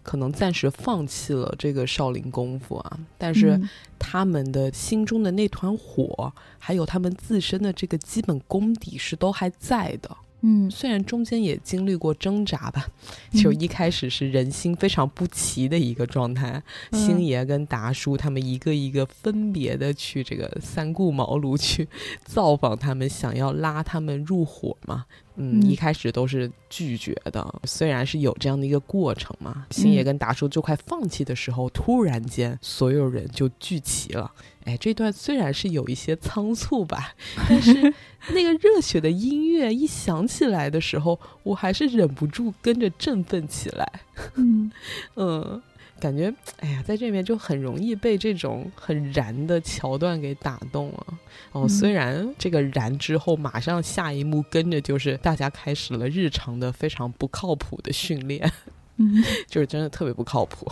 [0.04, 3.60] 可能暂时放弃了这个少林功夫啊，但是
[3.98, 10.16] 他们的心中的那团火，还有他们自身的这个基本功底是都还在的。
[10.46, 12.86] 嗯，虽然中间也经历过挣扎吧，
[13.32, 16.62] 就一开始是人心非常不齐的一个状态，
[16.92, 21.88] 星爷跟达叔他们一个一个分别的去这个三顾茅庐去
[22.26, 25.06] 造访他们，想要拉他们入伙嘛。
[25.36, 29.66] 嗯，一开始都是拒绝的，虽然是有这样的一个过程嘛。
[29.70, 34.30] 星爷跟达叔就快放弃的时候，突然间所有人就聚齐了。
[34.64, 37.14] 哎，这段虽然是有一些仓促吧，
[37.48, 37.72] 但是
[38.32, 44.00] 那个热血的音乐一响起来的时候，我还是忍不住跟着振奋起来。
[44.36, 44.70] 嗯
[45.16, 45.62] 嗯。
[46.04, 51.06] 感觉，哎呀，在这里面就很容易被这种很燃的桥段给打动了。
[51.52, 58.52] 哦，虽然这个燃之后，马上下一幕跟着就是大家开始了日常的非常不靠谱的训练，
[58.98, 60.70] 嗯， 就是真的特别不靠谱。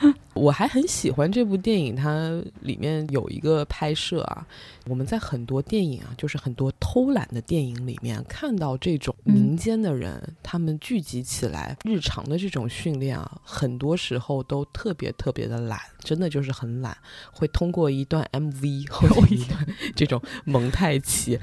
[0.32, 4.46] 我还很喜欢这部电影，它里面有一个拍摄啊。
[4.86, 16.96] 我们在很多电影啊，就是很多偷懒的电影里面看到这种民间的人，他们聚集起来日常的这种训练啊，很多时候都特别特别的懒，真的就是很懒，
[17.32, 21.38] 会通过一段 MV 或者一段这种蒙太奇，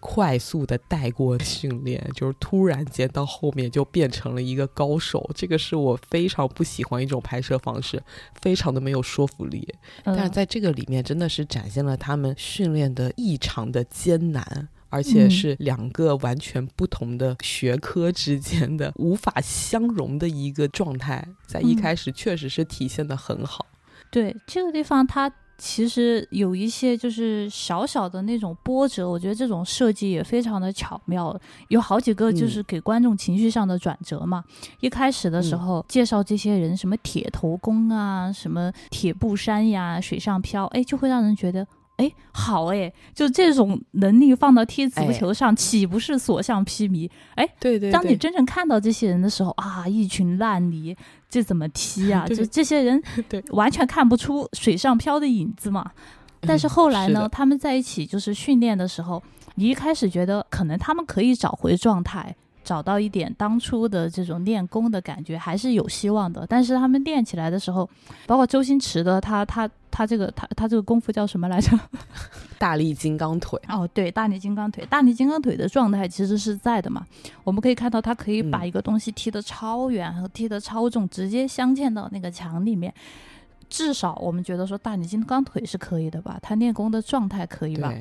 [0.00, 5.30] 快速的带过训练，就是突然间到后面就变成了一个高手。
[5.34, 8.02] 这个是我非常不喜欢一种拍摄方式。
[8.40, 9.66] 非常的没有说服力，
[10.04, 23.66] 但是在这个里面真的是展现了他们训练的异常的艰难，而且是两个完全不同的学科之间的无法相容的一个状态，在一开始确实是体现的很好。
[24.10, 25.32] 对这个地方，它。
[25.56, 31.40] 其实有一些就是小小的那种波折，我觉得这种设计也非常的巧妙。
[31.68, 34.42] 有好几个就是给观众情绪上的转折嘛。
[34.80, 41.64] 一开始的时候介绍这些人，什么铁头功啊，什么铁布衫呀，水上漂，哎，就会让人觉得。
[41.96, 47.08] 哎，好哎，就这种能力放到踢足球上，岂不是所向披靡？
[47.36, 50.96] 哎，对对，当你真正看到这些人的时候啊，一群烂泥，
[51.30, 52.26] 这怎么踢啊？
[52.28, 55.92] 就这些人， 对，完全看不出水上漂的影子嘛。
[56.40, 59.22] 但是后来呢，他们在一起就是训练的时候，
[59.54, 62.34] 你一开始觉得可能他们可以找回状态。
[62.64, 66.46] 找到一点当初的这种练功的感觉，还是有希望的。
[66.48, 67.86] 但是他们练起来的时候，
[68.26, 71.70] 包括周星驰的他他他这个他他这个功夫叫什么来着？
[72.58, 73.56] 大力金刚腿。
[73.68, 77.06] 哦，对，大力金刚腿，大力金刚腿的状态其实是在的嘛。
[77.44, 82.92] 我们可以看到，他可以把一个东西踢得超远和踢得超重，直接镶嵌到那个墙里面。
[83.68, 86.40] 至少我们觉得说大力金刚腿是可以的吧？
[86.42, 87.94] 他练功的状态可以吧？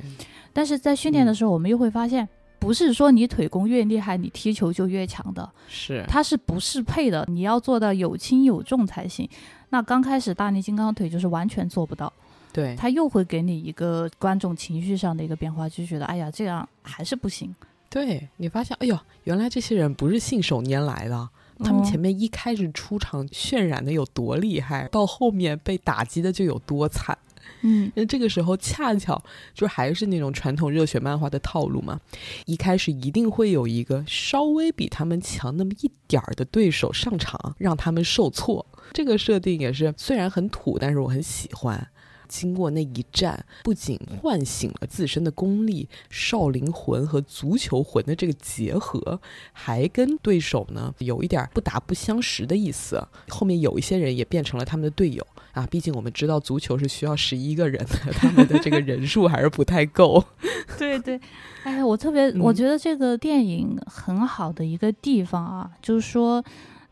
[0.51, 2.27] 但是在训练的时候，我们又会发现。
[2.59, 9.29] 不是说你腿功越厉害，你踢球就越强的，是它是不适配的，你要做到有轻有重才行。
[9.73, 12.13] 那刚开始大力金刚腿就是完全做不到，
[12.53, 17.51] 对，他又会给你一个观众情绪上的一个变化，就觉得哎呀这样还是不行。
[17.89, 21.27] 对你发现，哎呦，原来这些人不是信手拈来的，
[21.63, 27.17] 他们前面一开始出场渲染的有多厉害，到后面被打击的就有多惨。
[27.63, 29.21] 嗯，那这个时候恰巧
[29.53, 31.99] 就还是那种传统热血漫画的套路嘛，
[32.45, 38.65] 一开始一定会有一个稍微比他们强那么一点儿的对手上场，让他们受挫。
[38.91, 41.89] 这个设定也是虽然很土，但是我很喜欢。
[42.29, 49.21] 经过那一战，不仅唤醒了自身的功力、少林魂和足球魂的这个结合，
[49.51, 53.07] 还跟对手呢有一点不打不相识的意思。
[53.27, 55.25] 后面有一些人也变成了他们的队友。
[55.53, 60.23] 啊，毕竟我们知道足球是需要十一个人的，他们的这个人数还是不太够。
[60.77, 61.19] 对对，
[61.63, 66.43] 哎呀，我特别我觉得这个电影很好的一个地方啊，就是说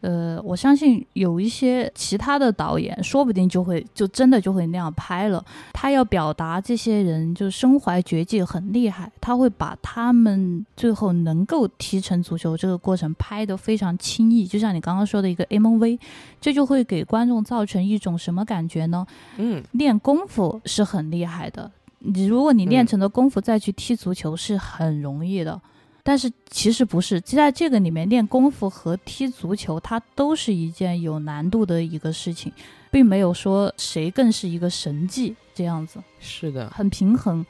[0.01, 5.43] 呃，我相信有一些其他的导演，说不定就会就真的就会那样拍了。
[5.73, 15.99] 他要表达这些人就身怀绝技很厉害，他会把他们最后能够踢成足球这个过程拍得非常轻易，就像你刚刚说的一个 MV，
[16.39, 19.05] 这就会给观众造成一种什么感觉呢？
[19.37, 25.61] 嗯，练功夫是很厉害的，你如果你练成了功夫再去踢足球是很容易的。
[26.03, 32.51] 但是其实不是，在这个里面练功夫和踢足球，它都是一件有难度的一个事情，
[32.89, 36.01] 并没有说谁更是一个神技这样子。
[36.19, 37.45] 是的，很平衡。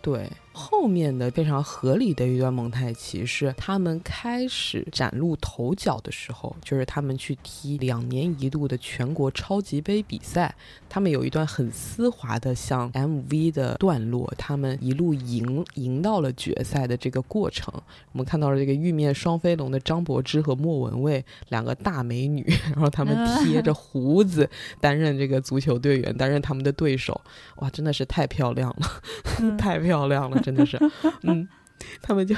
[0.00, 0.30] 对。
[0.58, 10.52] 后面的非常合理的一段蒙太奇是他们开始崭露头角的时候，就是他们去踢两年一度的全国超级杯比赛。
[10.88, 17.72] 他们有一段很丝滑的像 MV 的段落，他们一路赢赢到了决赛的这个过程。
[18.12, 24.48] 我们看到了这个玉面双飞龙的张柏芝和莫文蔚两个大美女，然后他们贴着胡子
[24.80, 27.20] 担任这个足球队员，担任他们的对手。
[27.58, 30.40] 哇，真的是太漂亮了， 太漂亮了。
[30.48, 30.78] 真的是，
[31.24, 31.46] 嗯，
[32.00, 32.34] 他们就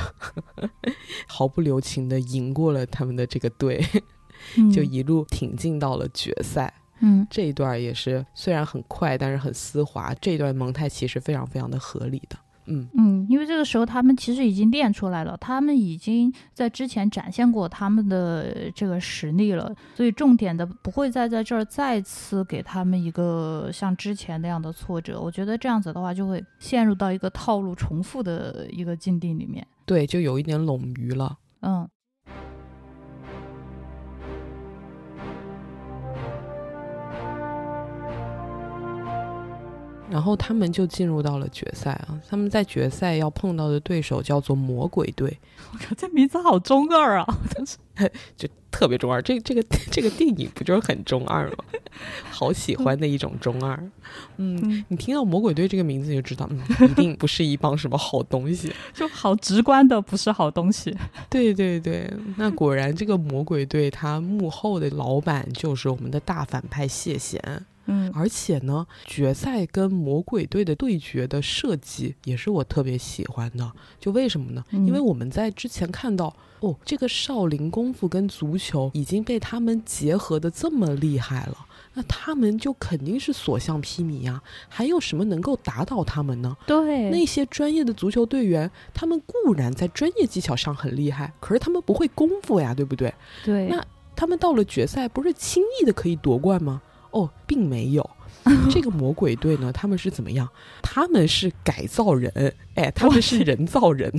[1.28, 3.80] 毫不留情的赢过了他们的这个队，
[4.74, 6.72] 就一路挺进到了决赛。
[6.98, 10.12] 嗯，这一段也是虽然很快，但是很丝滑。
[10.20, 12.36] 这一段蒙太奇是非常非常的合理的。
[12.70, 25.20] 嗯嗯，因为这个时候他们其实已经练出来了，他们已经在之前展现过他们的这个实力了，所以重点的不会再在这儿再次给他们一个像之前那样的挫折。
[25.20, 29.66] 我觉得这样子的话，就会陷入到一个套路重复的一个境地里面。
[29.84, 31.36] 对，就有一点冗余了。
[31.62, 31.88] 嗯。
[40.10, 42.20] 然后他们就进入到了决赛啊！
[42.28, 45.38] 他们在决赛要碰到的对手叫做魔鬼队。
[45.72, 47.38] 我靠，这名字好中二啊！
[48.36, 49.22] 就特别中二。
[49.22, 51.56] 这这个这个电影不就是很中二吗？
[52.30, 53.78] 好喜欢的一种中二。
[54.38, 58.72] 嗯，你听到魔鬼队这个名字就知道，嗯， 一定不是一帮什么好东西。
[58.92, 60.96] 就好直观的不是好东西。
[61.28, 67.40] 对对对，那果然这个魔鬼队他幕后的老板就是我们的大反派谢贤。
[67.90, 73.70] 嗯，而且呢，决赛跟魔鬼队的对决的设计也是我特别喜欢的。
[73.98, 74.64] 就为什么呢？
[74.70, 81.56] 因为我们在之前看到，哦，这个少林功夫跟足球已经被他们结合的这么厉害了，
[81.94, 84.40] 那他们就肯定是所向披靡呀。
[84.68, 86.56] 还有什么能够打倒他们呢？
[86.66, 93.12] 对，那些专业的足球队员，他们固然在专业技巧上很厉害，可是他们不会功夫呀，对不对？
[93.44, 93.66] 对。
[93.66, 96.82] 那他们到了决赛，不是轻易的可以夺冠吗？
[97.10, 98.10] 哦，并没有，
[98.70, 100.48] 这个魔鬼队呢，他们是怎么样？
[100.82, 104.12] 他们是改造人，哎，他们是人造人。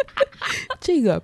[0.80, 1.22] 这个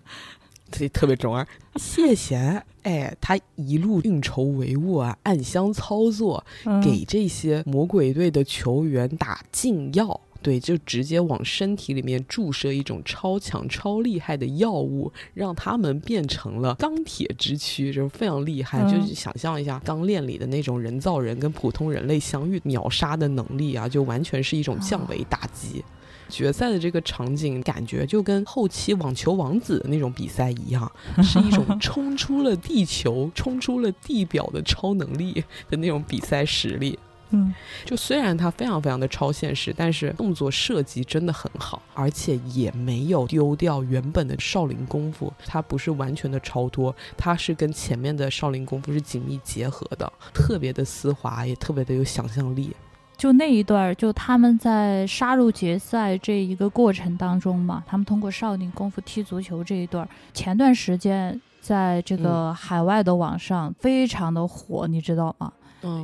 [0.71, 1.47] 这特别中二。
[1.77, 6.45] 谢贤，哎，他一路运筹帷幄啊，暗箱操作，
[6.83, 10.21] 给这些魔鬼队的球员打禁药。
[10.41, 18.83] 对，就直接往身体里面注射一种超强、超厉害的药物，让他们变成了钢铁之躯，就是非常厉害。
[18.85, 25.85] 就是想象一下钢炼里的那种人造人跟普通人类相遇秒杀的能力啊，就完全是一种降维打击。
[26.29, 30.91] 决赛的这个场景，感觉就跟后期网球王子的那种比赛一样，
[31.23, 36.99] 是一种 冲出了地球、冲出了地表的超能力的那种比赛实力。
[37.31, 37.53] 嗯，
[37.85, 45.33] 就虽然它非常非常的超现实，但是动作设计真的很好，而且也没有丢掉原本的少林功夫。
[45.47, 52.75] 它不是完全的超脱，它是跟前面的少林功夫是紧密结合的，特别的丝滑，也特别的有想象力。
[53.17, 65.53] 就那一段，就他们在杀入决赛这一个过程当中嘛，他们通过少林功夫踢足球这一段，前段时间在这个海外的网上非常的火，你知道吗？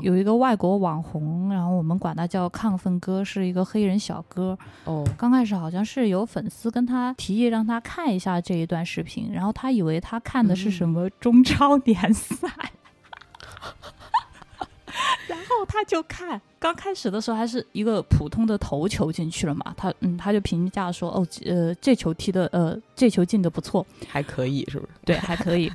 [0.02, 4.56] 有一个外国网红，然后我们管他叫亢奋哥，是一个黑人小哥。
[4.84, 12.48] 哦，刚开始好像是有粉丝跟他提议让他看一下这一段视频，然后他以为他看的是什么中超联赛，
[15.26, 16.40] 然后他就看。
[16.60, 24.92] 刚开始的时候还是一个普通的头球进去了嘛，他嗯他就评价说哦呃这球踢的呃这球进的不错，还可以是不是？
[25.04, 25.70] 对，还可以，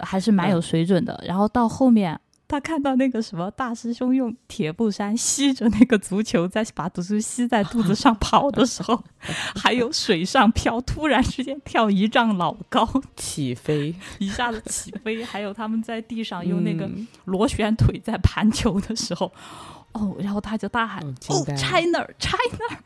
[0.00, 1.18] 还是蛮有水准的。
[1.26, 2.18] 然后到后面。
[2.48, 9.02] 他看到那个什么大师兄用铁布衫吸着那个足球，在把足球吸在肚子上 跑的时候，
[9.56, 16.88] 还有水上漂，突然之间跳一丈老高 起飞，一下子起飞，还有他们在地上用那个
[17.24, 19.32] 螺旋腿在盘球的时候，
[19.92, 22.78] 哦，然后他就大喊：“哦，China，China！”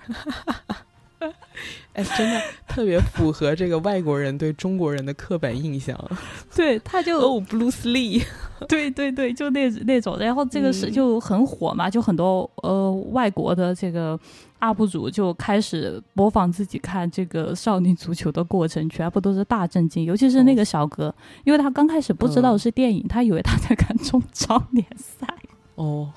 [1.92, 5.98] 哎，真的特别符合这个外国人对中国人的刻板印象。
[6.54, 8.24] 对，他就哦，Bruce Lee，
[8.68, 10.16] 对对对，就那那种。
[10.18, 14.18] 然后这个是就很火嘛，就很多呃外国的这个
[14.60, 20.04] UP 主就开始模仿自己看这个少林足球的过程，全部都是大震惊。
[20.04, 25.26] 尤其是那个小哥，因为他刚开始不知道是电影，他以为他在看中超联赛。
[25.74, 26.10] 哦。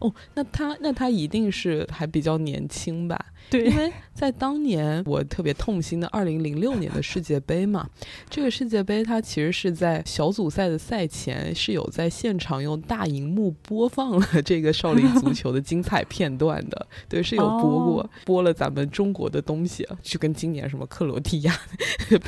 [0.00, 3.18] 哦，那他那他一定是还比较年轻吧？
[3.48, 7.88] 对，因为在当年我特别痛心的二零零六年的世界杯嘛，
[8.28, 21.58] 这个世界杯它其实是在小组赛的赛前是有在现场用大荧幕播放了这个少林足球的精彩片段的，对，是有播过，播了咱们中国的东西，就跟今年什么克罗地亚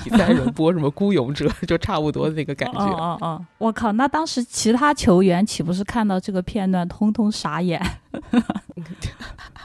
[0.03, 2.81] 比赛人播什么孤勇者就差不多的那个感觉。
[2.81, 7.83] 哦哦，我靠，那当时其他球员岂不是看到这个片段通通傻眼？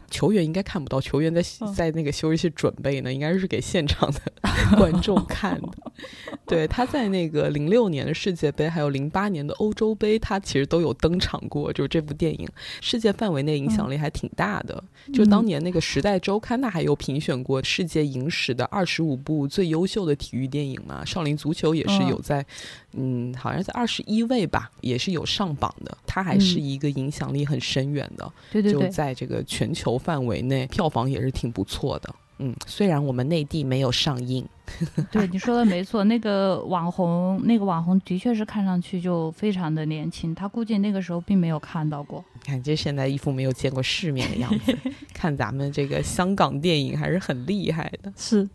[0.10, 1.44] 球员应该看不到，球员在
[1.76, 4.20] 在那个休息室准备呢，应该是给现场的
[4.76, 5.92] 观众看的。
[6.48, 11.72] 对，他在那个零六年的世界杯，还有零八年的欧洲杯，他其实都有登场过。
[11.74, 12.48] 就是这部电影，
[12.82, 14.82] 世界范围内影响力还挺大的。
[15.14, 22.46] 就当年那个《时代周刊》，它还有评选过世界影史的二十五部最优秀的体育电影嘛，《少林足球》也是有在，
[22.94, 25.98] 嗯，好像在二十一位吧，也是有上榜的。
[26.06, 28.32] 它还是一个影响力很深远的。
[28.52, 32.16] 对对对，就在这个全球范围内，票房也是挺不错的。
[32.40, 34.48] 嗯，虽然我们内地没有上映。
[35.12, 42.24] 对，你说的没错，那个网红，那个网红的确是看上去就非常的年轻，他估计那个时候并没有看到过。
[42.44, 44.78] 感觉现在一副没有见过世面的样子。
[45.14, 48.12] 看咱们这个香港电影还是很厉害的。
[48.18, 48.48] 是。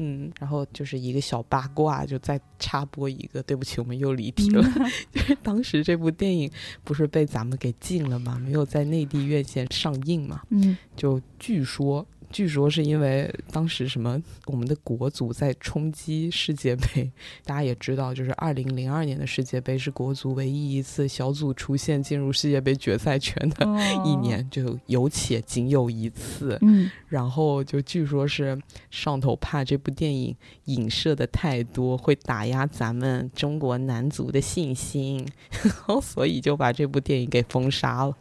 [0.00, 3.42] 嗯，然后就是一个小八卦，就再插播一个。
[3.42, 4.62] 对不起，我们又离题了。
[5.12, 6.48] 就是当时这部电影
[6.84, 8.38] 不是被咱们给禁了吗？
[8.38, 10.40] 没有在内地院线上映嘛？
[10.50, 12.06] 嗯，就据说。
[12.30, 17.10] 据说是因为当时什么，我们的国足在冲击世界杯。
[17.44, 23.66] 大家也知道，就是二零零二年的世界杯是国足唯一一次小组出线进入世界杯决赛圈的
[24.04, 26.58] 一年，就有且仅有一次。
[26.60, 28.60] 嗯，然后就据说是
[28.90, 35.26] 上头怕这部电影影射的太多，会打压咱们中国男足的信心，
[36.02, 38.14] 所以就把这部电影给封杀了。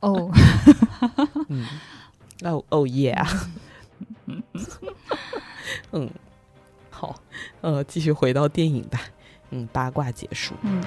[0.00, 0.30] 哦，
[1.48, 1.66] 嗯。
[2.44, 3.26] 哦哦耶啊！
[5.92, 6.10] 嗯，
[6.90, 7.20] 好，
[7.60, 9.00] 呃，继续回到电影吧。
[9.50, 10.54] 嗯，八卦结束。
[10.62, 10.82] 嗯。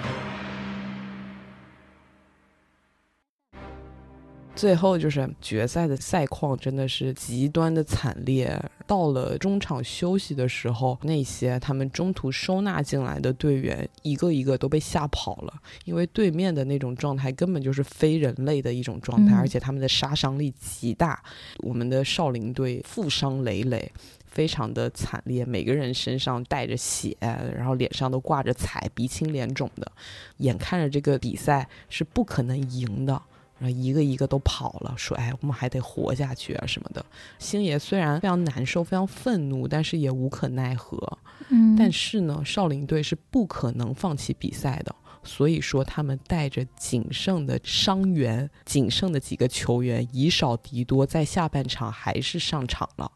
[4.62, 8.55] 最后就是决赛的赛况真的是极端的惨烈。
[8.86, 15.53] 到了中场休息的时候，那些他们中途收纳进来的队员一个一个都被吓跑了，
[15.86, 21.24] 因为对面的那种状态根本就是非人类的一种状态，而且他们的杀伤力极大。
[21.62, 23.91] 我们的少林队负伤累累，
[24.28, 29.91] 非常的惨烈，每个人身上带着血，然后脸上都挂着彩，鼻青脸肿的，
[30.38, 33.20] 眼看着这个比赛是不可能赢的。
[33.62, 37.05] 然后一个一个都跑了，说：“哎，我们还得活下去啊什么的。”
[37.38, 41.20] 星爷虽然非常难受、非常愤怒，但是也无可奈何。
[41.49, 53.12] 嗯，但是呢，少林队是不可能放弃比赛的，所以说他们带着仅剩的伤员、仅剩的几个球员，以少敌多，在下半场还是上场了。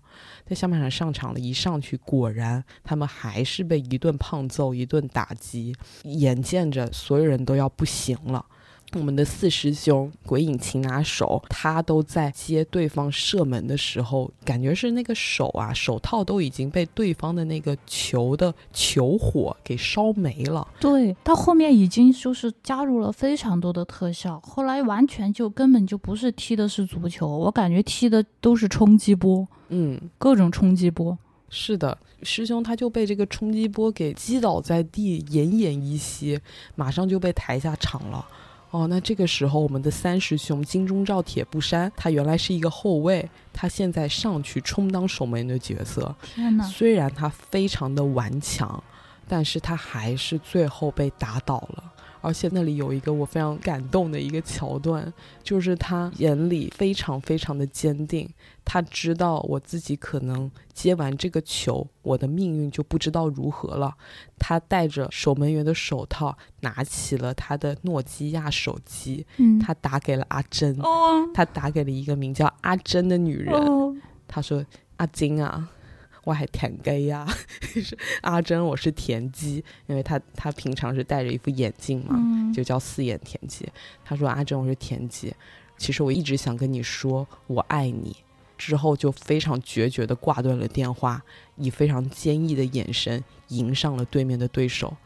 [0.45, 8.45] 在下半场上场了，一上去果然他们还是被一顿胖揍、一顿打击，眼见着所有人都要不行了。
[8.95, 20.65] 我们的四师兄鬼影擒拿手，他都在接对方射门的时候，感觉是那个手啊，手套都已经被对方的那个球的球火给烧没了。
[20.79, 31.17] 对，到后面已经就是加入了非常多的特效，后来完全就根本就不是踢的是足球，我感觉踢的都是冲击波，嗯，各种冲击波。
[31.49, 36.39] 是的，师兄他就被这个冲击波给击倒在地，奄奄一息，
[36.75, 38.25] 马上就被抬下场了。
[38.75, 46.13] 哦，那这个时候我们的三师兄金钟罩铁布衫，他原来是一个后卫，他现在上去充当守门员的角色。
[46.21, 46.63] 天哪！
[46.65, 48.83] 虽然他非常的顽强，
[49.29, 51.83] 但是他还是最后被打倒了。
[52.25, 55.13] 而且那里有一个我非常感动的一个桥段，
[55.43, 58.27] 就是他眼里非常非常的坚定，
[58.65, 63.95] 他知道我自己可能接完这个球，我的命运就不知道如何了。
[64.39, 69.23] 他戴着守门员的手套，拿起了他的诺基亚手机，
[69.61, 70.75] 他打给了阿珍，
[71.31, 74.65] 他打给了一个名叫阿珍的女人，他说
[74.97, 75.69] ：“阿金啊。”
[76.25, 77.25] 我还田鸡呀，
[77.61, 82.19] 是 阿珍，我是田鸡，因为他他平常是戴着一副眼镜嘛，
[82.53, 83.65] 就叫四眼田鸡。
[84.03, 85.33] 他说阿珍，我是田鸡，
[85.77, 88.15] 其实我一直想跟你说我爱你，
[88.57, 91.23] 之后就非常决绝的挂断了电话，
[91.57, 94.97] 以非常坚毅的眼神迎上了对面的对手。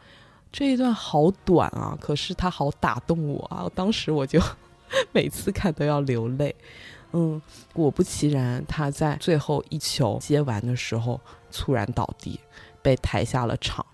[0.50, 3.70] 这一段好短啊，可是他好打动我啊！
[3.74, 4.40] 当时我就
[5.12, 6.56] 每次看都要流泪。
[7.12, 7.40] 嗯，
[7.72, 12.38] 果不其然，他在最后一球接完的时候猝然倒地，
[12.82, 13.84] 被抬下了场。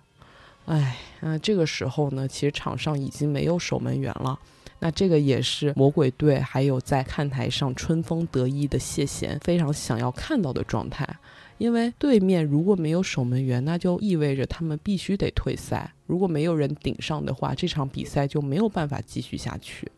[0.67, 4.39] 哎，那这个时候呢，其实场上已经没有守门员了。
[4.79, 11.09] 那这个也是魔鬼队还有在看台上春风得意的谢贤非常想要看到的状态。
[11.57, 15.91] 因为对面如果没有守门员，那就意味着他们必须得退赛。
[16.05, 19.91] 如果没有人顶上的话，这场比赛就没有办法继续下去。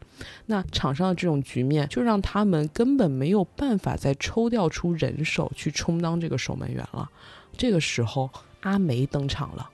[0.47, 7.09] 那场上的这种局面，就让他们根本没有办法再抽调出人手去充当这个守门员了。
[7.57, 9.71] 这个时候，阿梅登场了。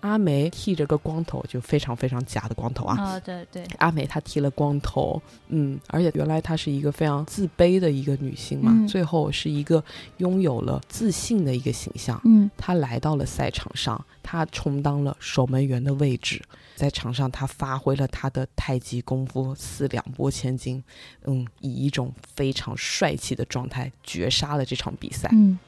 [0.00, 2.96] 阿梅剃着个光头，就非常非常假的光头啊！
[3.02, 9.82] 啊，对对，阿梅她剃了光头，嗯，而且原来她是一个非常自卑的一个女性嘛，最后是一个
[10.18, 12.20] 拥有了自信的一个形象。
[12.24, 16.40] 嗯，她来到了赛场上，她充当了守门员的位置，
[16.78, 20.82] 在场上他发挥了他的太极功夫四两拨千斤，
[21.24, 25.28] 嗯，以一种非常帅气的状态绝杀了这场比赛。
[25.32, 25.58] 嗯，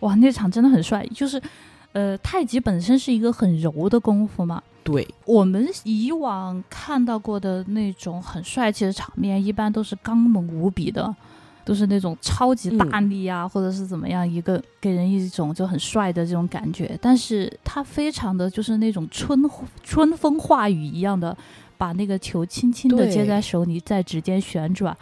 [0.00, 1.40] 哇，那场真的很帅，就是。
[1.94, 4.62] 呃，太极本身是一个很柔的功夫嘛。
[4.84, 11.12] 对，我们以往看到过的那种很帅气的场面，一般都是刚猛无比的，
[11.68, 16.98] 都是那种超级大力啊，或者是怎么样，一个给人一种就很帅的这种感觉。
[16.98, 19.38] 但是他非常的就是那种春
[19.82, 21.36] 春风化雨一样的，
[21.76, 24.96] 把那个球轻轻的接在手里，在指尖旋转。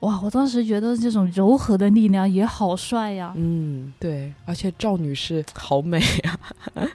[0.00, 0.18] 哇！
[0.20, 3.32] 我当时觉得这种柔和的力量也好帅呀。
[3.36, 6.40] 嗯，对，而且赵女士好美呀。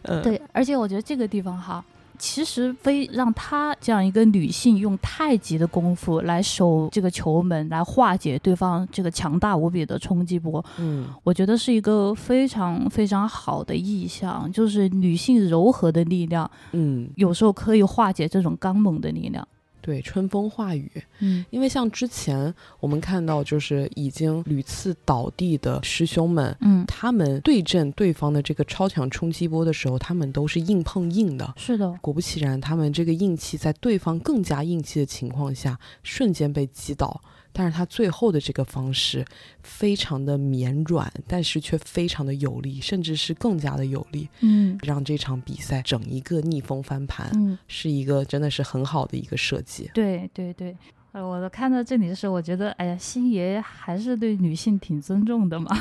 [0.22, 1.82] 对，而且我觉得这个地方哈，
[2.18, 10.63] 其实非让她这样一个女性用太极的功夫来守这个球门，来化解对方这个强大无比的冲击波。
[10.80, 16.49] 嗯，我觉得是一个非常非常好的意象，就是女性柔和的力量。
[16.72, 19.47] 嗯，有时候可以化解这种刚猛的力量。
[19.86, 20.91] 对，春风化雨。
[21.19, 31.53] 嗯，因为像之前我们看到，就是已经屡次倒地的师兄们，嗯，他们对阵对方的这个超强冲击波的时候，他们都是硬碰硬的。
[31.55, 37.21] 是的，果不其然，他们这个硬气在对方更加硬气的情况下，瞬间被击倒。
[37.58, 39.24] 但是他最后的这个方式
[39.64, 49.89] 非常的绵软，但是却非常的有力，甚至是更加的有力，嗯，让这场比赛整一个逆风翻盘，嗯，是一个真的是很好的一个设计。
[49.93, 50.76] 对对对，
[51.14, 55.74] 呃，我看到这里的时候，我觉得，哎呀，星爷还是对女性挺尊重的嘛，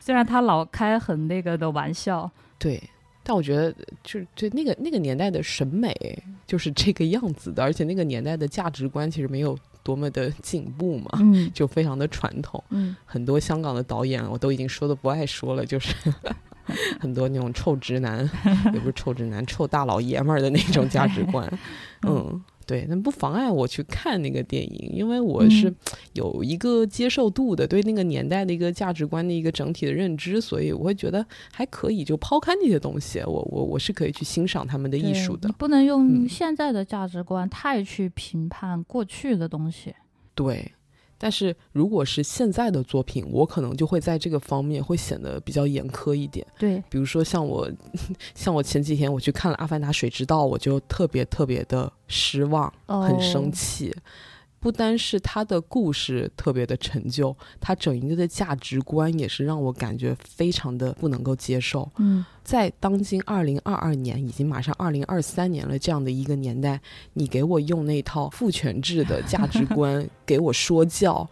[0.01, 2.29] 虽然他老开很那个的玩笑，
[2.59, 2.83] 对。
[3.25, 5.93] 但我觉得，就是对那个那个年代的审美
[6.47, 15.95] 就是这个样子的，而且那个年代的价值观其实没有多么的进步嘛，嗯，就非常的传统，嗯，很多香港的导演我都已经说的不爱说了，就是
[17.01, 18.29] 很多那种臭直男，
[18.73, 21.51] 也不是臭直男，臭大老爷们儿的那种价值观，
[22.07, 22.41] 嗯。
[22.67, 25.75] 对，那不妨碍我去看那个电影，因为我是
[26.15, 32.05] 有一个接受度的，对那个年代的一个价值观的一个整体的认知，所以我会觉得还可以。
[32.05, 35.49] 就抛开那些东西，我我我是可以去欣赏他们的艺术的。
[35.57, 39.95] 不能用现在的价值观太去评判过去的东西。
[40.35, 40.73] 对。
[41.25, 46.47] 但是如果是现在的作品，我可能就会在这个方面会显得比较严苛一点。
[46.59, 47.67] 对，比如说像我，
[48.37, 53.91] 像我前几天我去看了《阿凡达：水之道》，我就特别特别的失望，很生气。
[54.65, 61.87] 不单是他的故事特别的陈旧，他整一个的价值观也是让我感觉非常的不能够接受。
[61.99, 66.81] 嗯，在当今二零二二年，已经马上二零二三年了这样的一个年代，
[67.13, 71.29] 你给我用那套父权制的价值观 给我说教。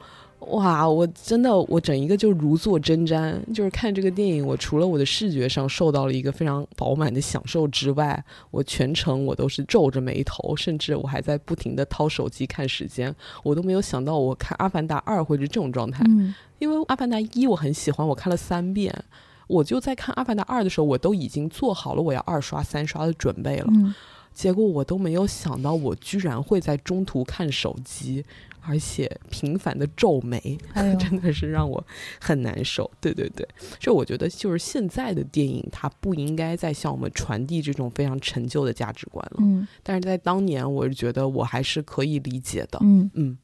[0.49, 3.39] 哇，我真的，我整一个就如坐针毡。
[3.55, 13.15] 就是看这个电影，我除了我的视觉上受到了一个非常饱满的享受之外，我全程我都是皱着眉头，甚至我还在不停的掏手机看时间。
[13.43, 16.05] 我都没有想到我看《阿凡达二》会是这种状态。
[16.09, 18.93] 嗯，因为《阿凡达一》我很喜欢，我看了三遍。
[19.47, 23.67] 我就在看《阿凡达二》的时候，我都已经做好了我要二刷、三刷的准备了。
[23.69, 23.95] 嗯，
[24.33, 28.25] 结果我都没有想到，我居然会在中途看手机。
[28.65, 30.59] 而且频繁的皱眉，
[30.99, 31.85] 真的是让我
[32.21, 32.91] 很难受。
[33.01, 33.47] 对对对，
[33.79, 39.39] 就我觉得，就是现在的电影，它不应该再向我们传递这种非常陈旧的价值观了。
[39.41, 42.79] 嗯，但是在当年，我是觉得我还是可以理解的。
[42.83, 43.39] 嗯嗯。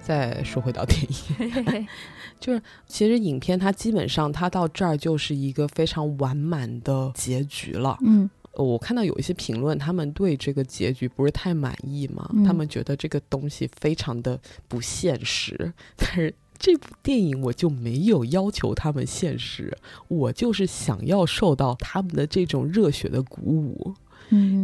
[0.00, 1.88] 再说回到电影，
[2.38, 7.96] 就是其实影片它基本上它到这儿就是一个非常完满的结局了。
[8.02, 15.72] 嗯，我看到有一些评论，他们对这个结局不是太满意嘛，他们觉得这个东西非常的不现实。
[15.96, 19.76] 但是这部电影我就没有要求他们现实，
[20.08, 23.94] 我就是想要受到他们的这种热血的鼓舞。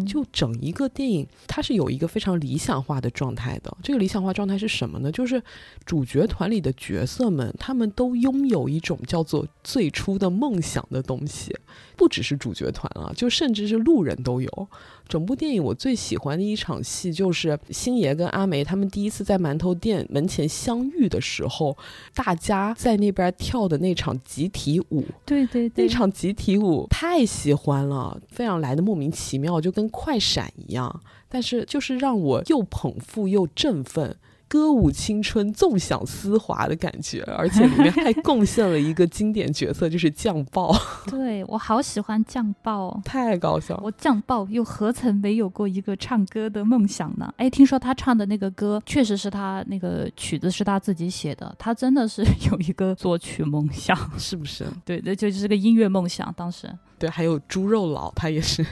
[0.06, 3.76] 就整一个电影，它是有一个非常理想化的状态的。
[3.82, 5.10] 这个理想化状态是什么呢？
[5.10, 5.42] 就是
[5.84, 11.54] 主角团里的角色们，他们都拥有一种叫做最初的梦想的东西，
[12.02, 14.68] 不只是主角团啊，就甚至是路人都有。
[15.06, 21.78] 整部电影我最喜欢的一场戏，就是星爷跟阿梅他们第一次在馒头店门前相遇的时候，
[22.12, 25.04] 大家在那边跳的那场集体舞。
[25.24, 31.00] 对对对，那场集体舞太喜欢了，非常来的莫名其妙，就跟快闪一样。
[31.28, 34.16] 但是就是让我又捧腹又振奋。
[34.52, 40.76] 歌舞青春，纵享丝滑的感觉，而且里面还贡献了一个经典角色，就是酱爆。
[41.08, 43.80] 对我好喜欢酱爆，太搞笑。
[43.82, 47.32] 我酱爆又何曾没有过一个唱歌的梦想呢？
[47.38, 54.66] 哎，听说他唱的那个歌，确实是他那个曲子是他自己写的，他真的是有一个作曲梦想，是不是？
[54.84, 56.70] 对，那就是个音乐梦想，当时。
[57.02, 58.64] 对，还有猪肉佬，他也是，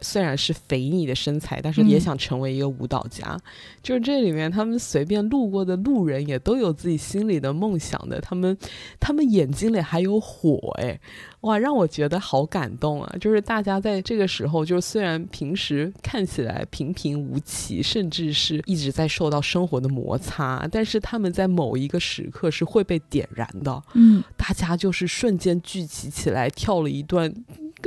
[0.00, 3.38] 虽然是肥腻的身材，但是也想成为一个舞蹈家。
[3.82, 8.18] 就是这里面，他们随便路过的路人也都有自己心里的梦想的。
[8.22, 8.56] 他们，
[8.98, 10.98] 他们眼睛里还有火，哎，
[11.44, 13.16] 哇，让我觉得好感动啊！
[13.20, 23.82] 就是大家在这个时候，就虽然平时看起来平平无奇，甚至是一直在受到生活的摩擦，但是他们在某一个时刻是会被点燃的。
[23.94, 27.32] 嗯，大家就是瞬间聚集起来，跳了一段。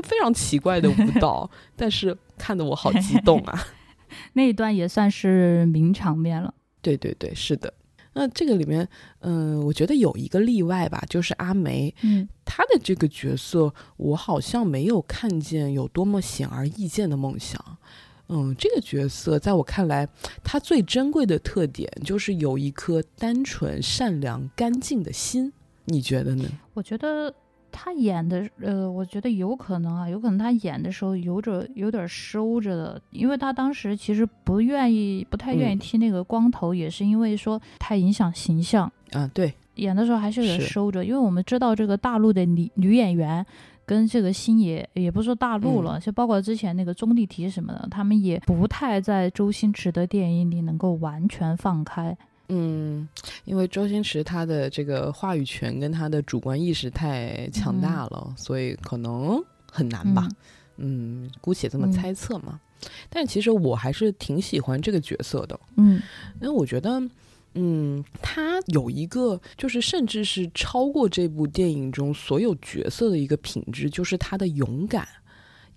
[0.04, 3.66] 非常奇怪的舞蹈， 但是看得我好激动啊！
[4.34, 6.54] 那一段也算是名场面了。
[6.84, 7.74] 对对对，是的。
[8.18, 8.88] 那这个里面，
[9.20, 11.94] 嗯，我觉得有一个例外吧，就是阿梅。
[12.02, 17.64] 嗯，她的这个角色，我好像没有看见有多么显而易见的梦想。
[18.30, 20.10] 嗯，这个角色在我看来，
[20.44, 25.54] 她最珍贵的特点就是有一颗单纯、善良、干净的心。
[25.86, 26.44] 你觉得呢？
[26.74, 27.34] 我觉得。
[27.72, 39.30] 他演的，呃，我觉得有可能啊，有可能他演的时候有着有点收着的，因为他当时其实不愿意，不太愿意剃那个光头，也是因为说太影响形象啊。
[39.34, 43.46] 对，演的时候还是有点收着，因为我们知道这个大陆的女女演员
[43.86, 52.18] 跟这个星爷，也不说大陆了，就包括之前那个钟丽缇什么的，他们也不太在周星驰的电影里能够完全放开。
[52.50, 53.08] 嗯，
[53.46, 60.28] 因为周星驰他的这个话语权跟他的主观意识太强大了，所以可能很难吧。
[60.78, 62.60] 嗯，姑且这么猜测嘛。
[63.10, 65.60] 但其实我还是挺喜欢这个角色的。
[65.76, 66.02] 嗯，
[66.40, 67.02] 因为我觉得，
[67.56, 75.08] 嗯，他有一个就是甚至是超过这部电影中所有角色的一个品质，就是他的勇敢。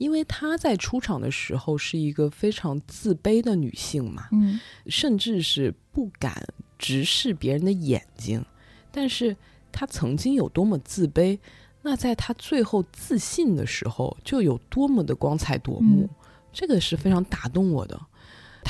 [0.01, 6.43] 因为她在出场的时候是一个非常自卑的女性嘛，嗯，甚至是不敢
[6.79, 8.43] 直视别人的眼睛，
[8.91, 9.37] 但是
[9.71, 11.39] 她曾经有多么自卑，
[11.83, 16.09] 那在她最后自信的时候就有多么的光彩夺目，
[16.51, 18.01] 这个是非常打动我的。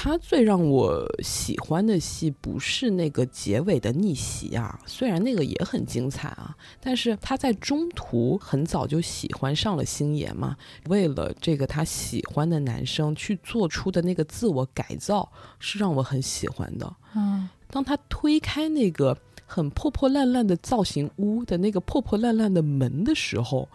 [0.03, 10.57] 他最让我喜欢的戏不是那个结尾的逆袭啊，虽然那个也很精彩啊，但是他在中途很早就喜欢上了星爷嘛，
[10.89, 16.91] 为了这个他喜欢的男生去做出的那个自我改造，是让我很喜欢的。
[17.15, 23.69] 嗯，当他推开那个很破破烂烂的造型屋的那个破破烂烂的门的时候，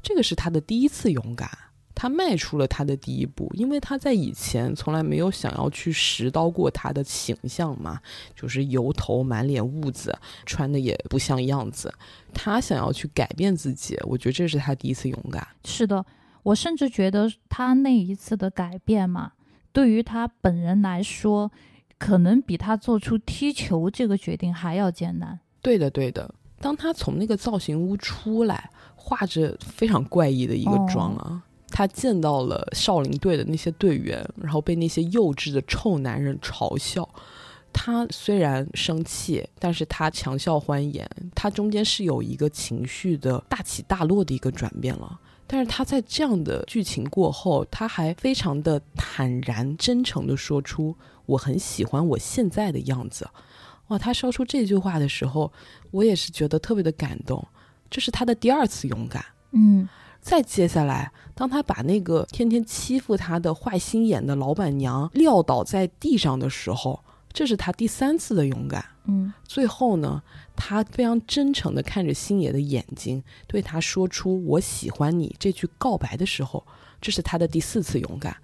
[0.00, 1.50] 这个是他的第一次勇敢。
[1.96, 7.98] 他迈出了他的第一步，因为他在以前从来没有想要去拾刀过他的形象嘛，
[8.34, 11.92] 就是油头、满脸痦子，穿的也不像样子。
[12.34, 15.48] 他想要去改变自己，我觉得这是他第一次勇敢。
[15.64, 16.04] 是的，
[16.42, 19.32] 我甚至觉得他那一次的改变嘛，
[19.72, 21.50] 对于他本人来说，
[21.98, 25.40] 可能比他做出踢球这个决定还要艰难。
[25.62, 26.34] 对的，对的。
[26.60, 31.42] 当他从那个造型屋出来，画着非常怪异的一个妆啊。
[31.76, 37.06] 他见到了少林队的那些队员，然后被那些幼稚的臭男人嘲笑。
[37.70, 41.06] 他虽然生气，但是他强笑欢颜。
[41.34, 45.20] 他中间是有一个情绪的大起大落的一个转变了。
[45.46, 50.96] 但是他在这样的剧情过后，他还非常的坦然真诚的说出
[51.26, 53.28] ：“我很喜欢我现在的样子。”
[53.88, 53.98] 哇！
[53.98, 55.52] 他说出这句话的时候，
[55.90, 57.46] 我也是觉得特别的感动。
[57.90, 59.22] 这是他的第二次勇敢。
[59.52, 59.86] 嗯。
[60.26, 66.98] 再接下来，当他把那个天天欺负他的坏心眼的老板娘撂倒在地上的时候，
[67.32, 68.84] 这是他第三次的勇敢。
[69.04, 70.20] 嗯，最后呢，
[70.56, 76.66] 他非常真诚的看着星爷的眼睛，对他说出“我喜欢你”这句告白的时候，
[77.00, 78.36] 这是他的第四次勇敢。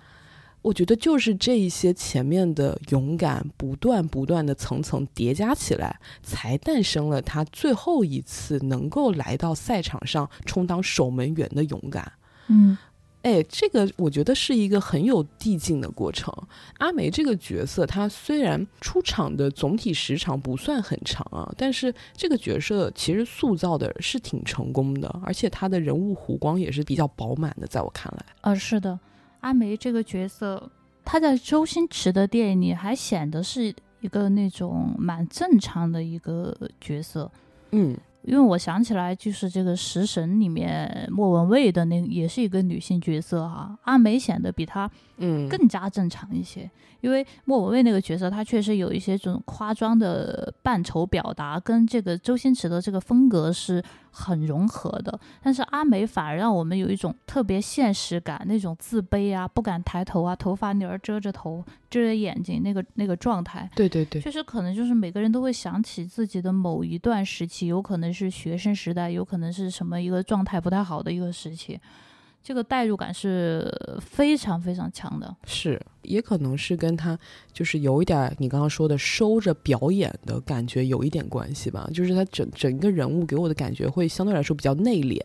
[0.63, 12.13] 我觉得就是这一些前面的勇敢，不断不断的层层叠加起来，才诞生了他最后一次能够来到赛场上充当守门员的勇敢。
[12.47, 12.79] 嗯。
[13.23, 16.35] 哎，这个我觉得是一个很有递进的过程。
[16.79, 28.27] 阿梅这个角色，她虽然出场的总体时长不算很长啊，但是这个角色其实塑造的是挺成功的，而且她的人物弧光也是比较饱满的，在我看来。
[28.41, 28.99] 呃，是的，
[29.43, 30.71] 阿梅这个角色，
[31.05, 37.31] 她在周星驰的电影里还显得是一个那种蛮正常的一个角色。
[37.71, 37.97] 嗯。
[38.25, 46.71] 因为我想起来，就是这个《食神》里面莫文蔚的那也是一个女性角色哈，阿梅显得比她嗯更加正常一些。
[47.01, 53.83] 因为莫文蔚那个角色，她确实有一些这种夸张的扮丑表达，跟这个周星驰的这个风格是
[54.13, 55.19] 很融合的。
[55.43, 63.69] 但是阿美反而让我们有一种特别现实感，那种自卑啊，不敢抬头啊，头发儿遮着头、遮着眼睛那个那个状态。
[63.75, 71.81] 对对对，确实可能就是每个人都会想起自己的某一段时期，有可能是学生时代，有可能是什么一个状态不太好的一个时期。
[72.43, 77.17] 这个代入感是非常非常强的，是，也可能是跟他
[77.53, 85.21] 就是有一点你刚刚说的收着表演的感觉有一点关系吧，就是他整整个人物给我的感觉会相对来说比较内敛，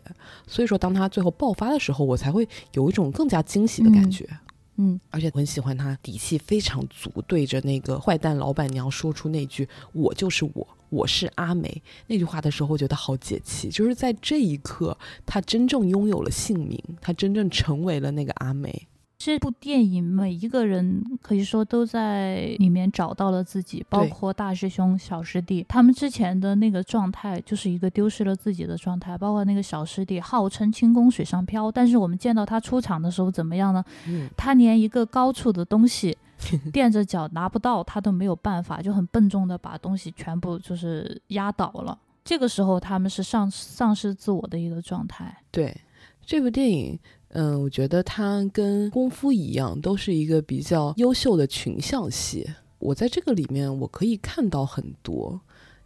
[0.46, 4.24] 所以说当他最后爆发的时候，我才会有一种更加惊喜的感觉。
[4.30, 4.38] 嗯，
[4.80, 13.68] 嗯而且很喜欢他底气非常足，对着那个坏蛋老板娘说出那句“我就是我，我是阿梅”那句话的时候，觉得好解气。
[13.68, 18.86] 就是在这一刻，他真正拥有了姓名，他真正成为了那个阿梅。
[19.18, 29.18] 这部电影每一个人可以说都在里面找到了自己，包括大师兄、小师弟，他们之前的那个状态就是一个丢失了自己的状态。
[29.18, 33.84] 包括那个小师弟号称轻功水上漂，但是我们见到他出场的时候怎么样呢？
[34.06, 36.16] 嗯，他连一个高处的东西
[36.72, 41.98] 垫着脚拿不到，他都没有办法，就很笨重的把东西全部就是压倒了。
[42.24, 45.36] 这个时候他们是丧丧失自我的一个状态。
[45.50, 45.76] 对，
[46.24, 46.96] 这部电影。
[47.30, 52.46] 嗯，我觉得它跟功夫一样，都是一个比较优秀的群像戏。
[52.78, 55.38] 我在这个里面，我可以看到很多，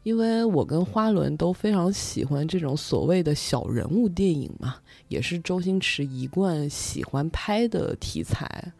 [0.03, 4.77] 因为我跟花轮都非常喜欢这种所谓的小人物电影嘛，
[5.09, 8.73] 也是周星驰一贯喜欢拍的题材。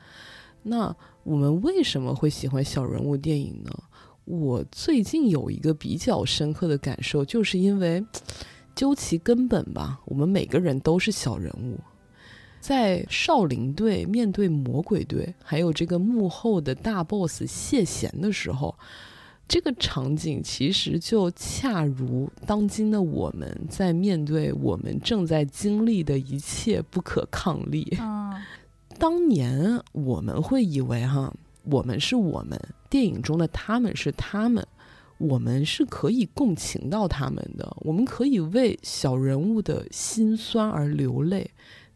[0.63, 0.95] 那
[1.25, 3.73] 我们为什么会喜欢小人物电影呢？
[4.25, 8.05] 我最近有一个比较深刻的感受，就是因为
[8.77, 11.77] 究其根本吧，我们每个人都是小人物。
[12.63, 18.73] 在少林队面对魔鬼队，还有这个幕后的大 boss 谢贤的时候，
[19.49, 27.99] 这个场景其实就恰如当今的我们在面对我们正在经历的一切不可抗力。
[28.97, 31.35] 当年我们会以为哈，
[31.65, 32.57] 我们是我们，
[32.89, 34.65] 电影中的他们是他们，
[35.19, 41.51] 我们是可以共情到他们的，我们可以为小人物的心酸而流泪。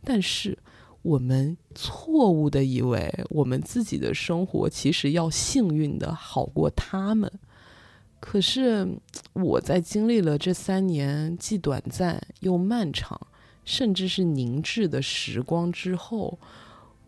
[0.09, 0.57] 但是，
[1.03, 7.29] 我们错误的以为我们自己的生活其实要幸运的好过他们。
[8.21, 8.87] 可是，
[9.33, 13.21] 我在经历了这三年既短暂又漫长，
[13.65, 16.39] 甚至是凝滞的时光之后，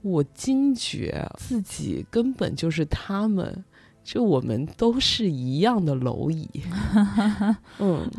[0.02, 3.64] 我惊觉自己根本就是他们，
[4.02, 6.48] 就我们都是一样的蝼蚁。
[7.78, 8.10] 嗯，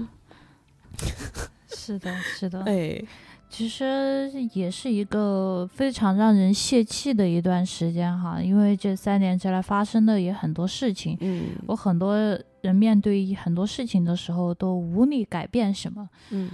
[1.68, 3.04] 是的，是的， 哎。
[3.50, 12.16] 其实也是一个非常让人泄气的一段时间哈，因为这三年之来发生的也很多事情，嗯，我很多
[12.62, 16.50] 人面对很多事情的时候都无力改变什么，嗯，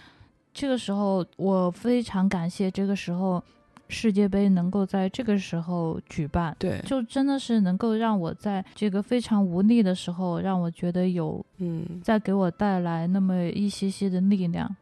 [0.53, 3.43] 这个时候我非常感谢这个时候
[3.89, 14.75] 世界杯能够在这个时候举办，对，就真的是能够让我在这个非常无力的时候，让我觉得有，嗯，在给我带来那么一些些的力量。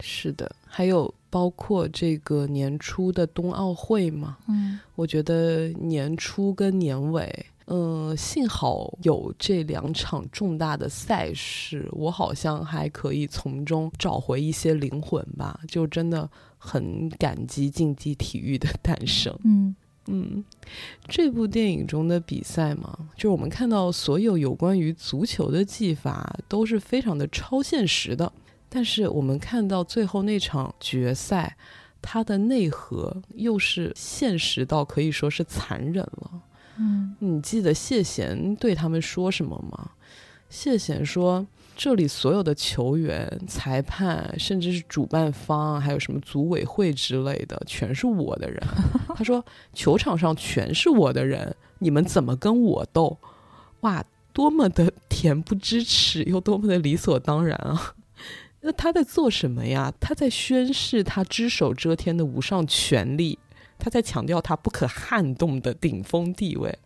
[0.00, 19.36] 是的，还有包括这个年初的冬奥会嘛，嗯，我觉得年初跟年尾，嗯，幸好有这两场重大的赛事，我好像还可以从中找回一些灵魂吧，就真的很感激竞技体育的诞生。
[19.42, 19.74] 嗯
[20.06, 20.44] 嗯，
[21.08, 28.32] 这部电影中的比赛嘛，就是我们看到所有有关于足球的技法都是非常的超现实的。
[28.74, 31.56] 但是我们看到最后那场决赛，
[32.02, 36.30] 它的内核又是现实到可以说是残忍了。
[36.78, 39.92] 嗯，你记得谢贤对他们说什么吗？
[40.50, 41.46] 谢贤说。
[41.76, 48.60] 这里所有的球员、裁判，甚至是主办方，还有什么组委会之类的，全是我的人。
[49.16, 49.44] 他说
[49.74, 53.18] ：“球场上全是我的人，你们怎么跟我斗？”
[53.82, 57.94] 哇，多么的恬不知耻，又多么的理所当然啊！
[58.66, 59.92] 那他在做什么呀？
[60.00, 63.38] 他在宣誓他只手遮天的无上权力，
[63.78, 66.78] 他在强调他不可撼动的顶峰地位。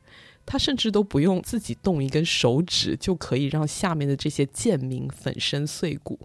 [0.45, 6.19] 他甚至都不用自己动一根手指，就可以让下面的这些贱民粉身碎骨。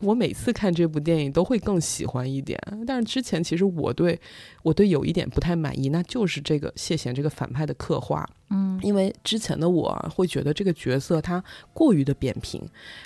[0.00, 4.18] 我每次看这部电影都会更喜欢一点，但是之前其实我对
[4.62, 8.28] 我对有一点不太满意，那就是这个谢贤这个反派的刻画。
[8.48, 11.42] 嗯，因为之前的我会觉得这个角色他
[11.72, 12.60] 过于的扁平，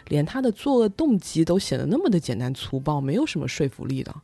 [0.09, 4.15] 连他的作恶动机都显得那么的简单粗暴，没有什么说服力的。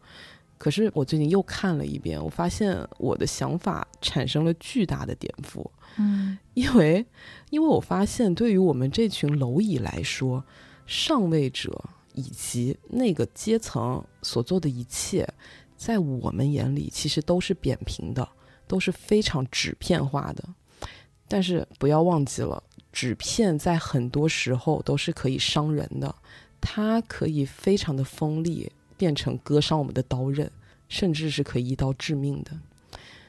[0.56, 5.66] 可是我最近又看了一遍，我发现我的想法产生了巨大的颠覆。
[5.96, 7.04] 嗯，因为，
[7.48, 10.44] 因为我发现，对于我们这群蝼蚁来说，
[10.86, 11.82] 上位者
[12.14, 15.28] 以及那个阶层所做的一切，
[15.76, 18.28] 在我们眼里其实都是扁平的，
[18.66, 20.44] 都是非常纸片化的。
[21.28, 26.14] 但是不要忘记了，纸片在很多时候都是可以伤人的，
[26.60, 30.50] 它可以非常的锋利，变成割伤我们的刀刃，
[30.88, 32.50] 甚至是可以一刀致命的。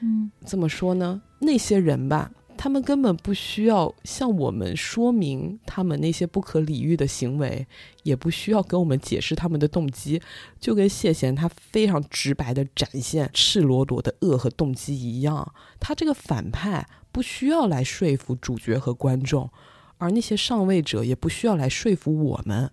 [0.00, 1.22] 嗯，怎么说呢？
[1.38, 2.30] 那些人吧。
[2.62, 7.66] 他们根本不需要向我们说明他们那些不可理喻的行为，
[8.04, 10.22] 也不需要跟我们解释他们的动机，
[10.60, 15.52] 就跟谢贤他非常直白的展现赤裸裸的恶和动机一样。
[15.80, 19.50] 他这个反派不需要来说服主角和观众，
[19.98, 22.70] 而那些上位者也不需要来说服我们，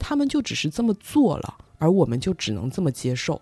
[0.00, 3.40] 他们就只是这么做了，而我们就只能这么接受。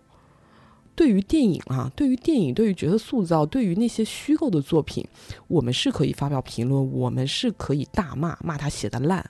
[0.97, 5.07] 对于电影啊，对于电影，对于角色塑造，对于那些虚构的作品，
[5.47, 9.25] 我们是可以发表评论，我们是可以大骂，骂他写的烂。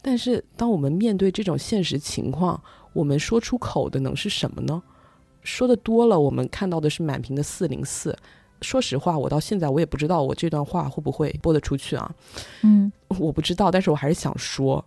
[0.00, 4.80] 但是，当我们面对这种现实情况，我们说出口的能是什么呢？
[5.42, 8.16] 说的多了，我们看到的是满屏的四零四。
[8.60, 12.14] 说实话，我到现在我也不知道我这段话会不会播得出去啊。
[12.62, 14.84] 嗯， 我不知道，但是我还是想说。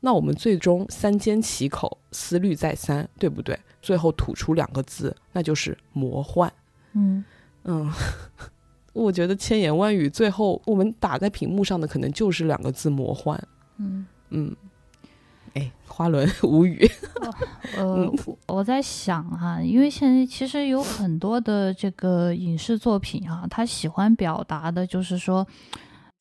[0.00, 3.58] 那我们最终三缄其口，思虑再三，对不对？
[3.84, 6.50] 最后吐出两个字，那就是魔幻。
[6.94, 7.22] 嗯
[7.64, 7.92] 嗯，
[8.94, 13.38] 我觉得千言万语，最后我们打在屏幕上的可能就是两个字：魔幻。
[13.76, 14.56] 嗯嗯，
[15.52, 16.88] 哎，花轮无语。
[17.76, 18.10] 呃，
[18.46, 25.46] 我在想哈，因为现在其实有很多的这个影视作品啊，他喜欢表达的就是说，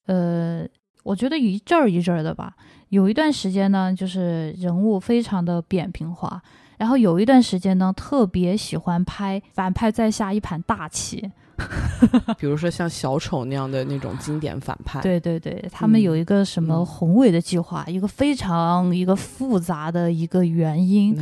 [0.07, 0.67] 呃，
[1.03, 2.55] 我觉得一阵儿一阵儿的吧。
[2.89, 6.39] 有一段时间呢，就是人物非常的扁平化，
[6.83, 11.31] 然后有一段时间呢，特别喜欢拍反派在下一盘大棋，
[12.37, 14.99] 比如说像小丑那样的那种经典反派。
[14.99, 21.17] 对对对，他们有一个什么宏伟的计划，一个非常一个复杂的一个原因，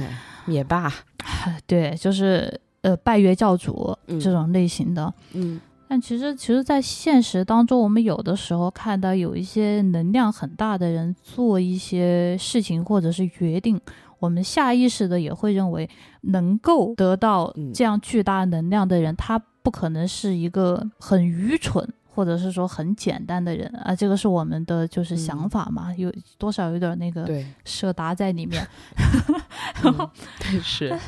[0.46, 0.92] 灭霸，
[1.68, 5.62] 对，就是呃拜月教主这种类型的，嗯。
[5.88, 13.78] 但其实，其实，在现实当中，我们有的时候看到有一些能量很大的人做一些事情或者是决定，
[14.22, 15.90] 我们下意识的也会认为，
[16.22, 21.86] 能够得到这样巨大能量的人，他不可能是一个很愚蠢。
[22.14, 27.26] 或者是说很简单的人啊，这个是我们的就是想法嘛，有多少有点那个
[27.64, 28.62] 舍达在里面。
[30.38, 31.00] 但是，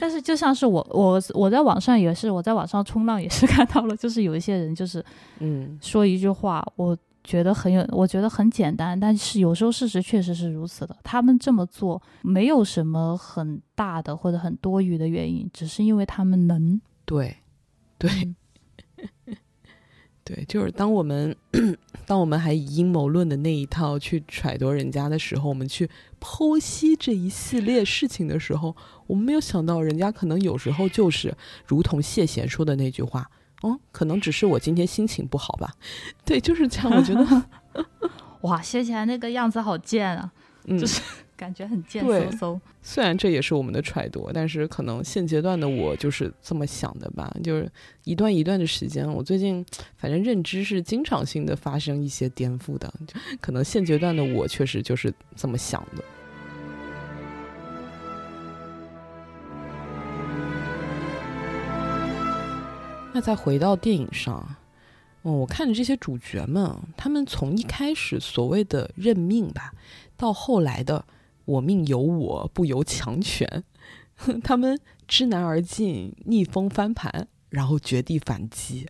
[0.00, 5.04] 但是就像是我我我在网上也是我在网上冲浪也是 看到了，就是有一些人就是
[5.40, 6.96] 嗯说一句话，我
[7.26, 10.96] 觉得很有，我觉得很简单，但是有时候事实确实是如此的。
[11.02, 16.80] 他们这么做没有什么很大的或者很多余的原因，只是因为他们能。
[17.04, 17.36] 对，
[17.98, 18.10] 对。
[20.24, 21.36] 对，就是当我们
[22.04, 25.88] 当我们还以阴谋论的那一套去揣度人家的时候，我们去
[26.20, 28.74] 剖析这一系列事情的时候，
[29.06, 31.32] 我们没有想到，人家可能有时候就是
[31.64, 33.30] 如同谢贤说的那句话，
[33.62, 35.74] 哦，可能只是我今天心情不好吧。
[36.24, 36.90] 对，就是这样。
[36.90, 37.44] 我觉得，
[38.42, 40.32] 哇，写起来那个样子好贱啊，
[40.66, 41.00] 就是。
[41.36, 42.58] 感觉很贱嗖嗖。
[42.80, 47.30] 虽然这也是我们的揣度，但是可能现阶段的我就是这么想的吧。
[47.44, 47.70] 就是
[48.04, 49.62] 一段一段的时间，我最近
[49.98, 52.90] 反正认知是经常性的发生一些颠覆的。
[53.38, 56.02] 可能现阶段的我确实就是这么想的。
[63.16, 64.56] 那再回到电影上，
[65.22, 69.72] 嗯，我看着这些主角们，他们从一开始所谓的认命吧，
[70.18, 71.02] 到后来的。
[71.46, 73.64] 我命由我不由强权，
[74.44, 78.86] 他们知难而进，逆风翻盘，然后绝地反击。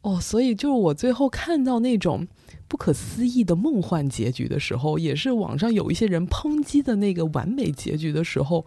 [0.00, 2.26] 哦，所以就是我最后看到那种
[2.66, 8.66] 不可思议的梦幻结局的时候，也是网上有一些人抨击的那个完美结局的时候，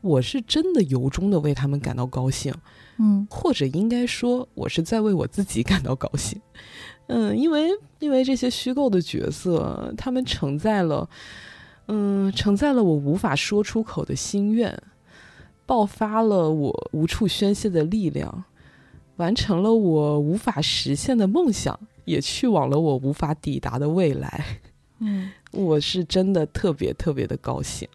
[0.00, 2.54] 我是真的由衷的为他们感到高兴。
[2.98, 6.40] 嗯，或者应该说，我是在为我自己感到高兴。
[7.06, 7.70] 嗯，因为
[8.00, 11.08] 因为这些虚构的角色，他们承载了，
[11.86, 14.76] 嗯，承载了我无法说出口的心愿，
[15.64, 18.44] 爆发了我无处宣泄的力量，
[19.16, 24.44] 完成了我无法实现的梦想，也去往了我无法抵达的未来。
[24.98, 27.88] 嗯， 我是真的特别特别的高兴。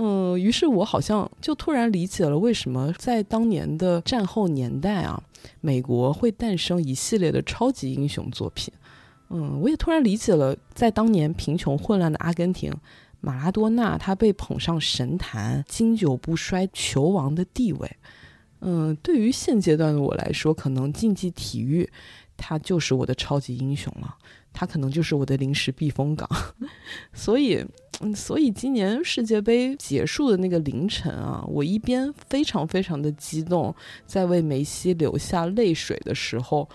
[0.00, 5.20] 嗯，于是我好像就突然理解了为什么在当年的战后年代啊，
[5.60, 8.72] 美国会诞生一系列的超级英雄作品。
[9.30, 12.72] 嗯，我也突然理解了，在当年贫穷混乱的阿根廷，
[13.20, 17.90] 马拉多纳他被捧上神坛、经久不衰球王的地位。
[18.60, 21.90] 嗯，对于现阶段的我来说，可能竞技体育，
[22.36, 24.16] 它就是我的超级英雄了。
[24.52, 26.28] 它可能就是我的临时避风港，
[27.12, 27.64] 所以，
[28.00, 33.74] 嗯，所以今年世界杯结束的那个凌晨啊，我一边非常非常的激动，
[34.06, 36.68] 在为梅西流下泪水的时候，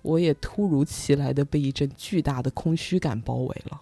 [0.00, 3.80] 我也突如其来的被一阵巨大的空虚感包围了。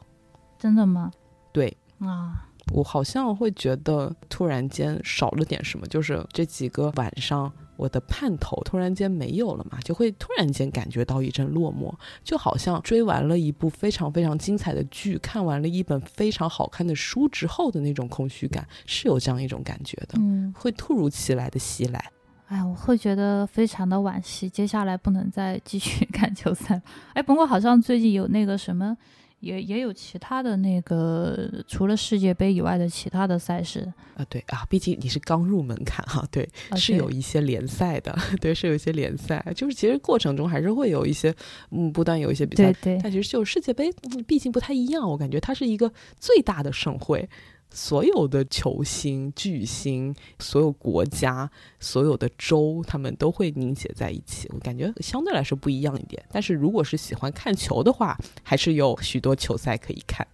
[0.58, 1.12] 真的吗？
[1.52, 7.52] 对啊，我好像会觉得突然间少了点什么，就是这几个晚上。
[7.78, 22.04] 我的盼头突然间没有了嘛，就会突然间感觉到一阵落寞，就好像追完了一部非常非常精彩的剧，看完了一本非常好看的书之后的那种空虚感，是有这样一种感觉的，嗯，会突如其来的袭来。
[22.48, 26.82] 哎，我会觉得非常的惋惜，接下来不能再继续 看球赛。
[27.12, 28.96] 哎，不过好像最近有那个什么。
[29.40, 41.32] 也也有其他的那个，除了世界杯以外的其他的赛事啊，对啊，毕竟你是刚入门槛哈，对，是有一些联赛的， 对，是有一些联赛，就是其实过程中还是会有一些，
[41.70, 43.92] 嗯，不断有一些比赛，对，但其实就世界杯，
[44.26, 47.28] 毕竟不太一样，我感觉它是一个最大的盛会。
[47.70, 54.48] 所有的球星、巨星，所有国家、所有的州，他们都会凝结在一起。
[54.52, 56.24] 我感觉相对来说不一样一点。
[56.30, 60.26] 但是如果是喜欢看球的话，还是有许多球赛可以看。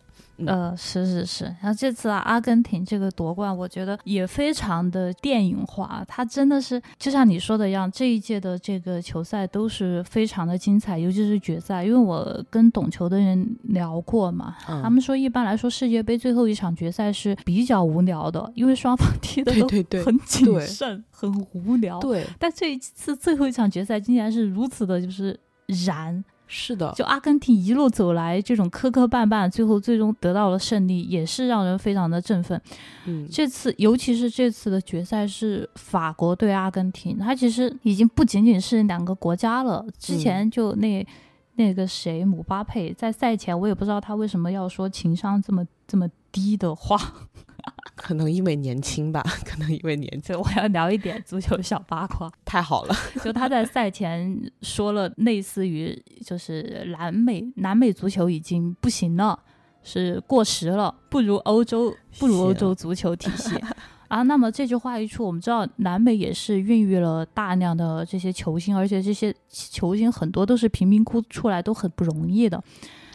[0.47, 6.05] 呃，是是是，然后这次啊，阿根廷这个夺冠，我觉得也非常的电影化。
[6.09, 11.85] 它真的是就像你说的一样，这一届的这个球赛都是非常的精彩，尤其是决赛。
[11.85, 19.69] 因为我跟懂球的人聊过嘛，他们说一般来说世界杯最后一场决赛是比较无聊的，因为双方 踢的都
[20.05, 22.01] 很谨慎，很无聊。
[22.01, 25.39] 对，但这一次最后一场决赛竟然是如此的，就是
[25.87, 26.25] 燃。
[26.57, 32.61] 是的，就阿根廷一路走来，这种磕磕绊绊，最后最终得到了胜利，也是让人非常的振奋。
[33.07, 39.85] 嗯，这次尤其是这次的决赛是法国对阿根廷，它其实已经不仅仅是两个国家了。
[39.99, 41.05] 之前就那
[41.57, 46.97] 那个谁姆巴佩在赛前，我也不知道他为什么要说情商这么这么低的话。
[47.95, 50.39] 可能因为年轻吧， 可能因为年轻。
[50.39, 52.95] 我要聊一点足球小八卦，太好了。
[53.23, 59.39] 就他在赛前说了，类似于就是南美南美足球已经不行了，
[59.83, 63.57] 是过时了，不如欧洲，不如欧洲足球体系
[64.09, 64.23] 啊。
[64.23, 72.63] 那么这句话一出，我们知道南美也是孕育了大量的这些球星，而且这些球星很多都是贫民窟出来，都很不容易的。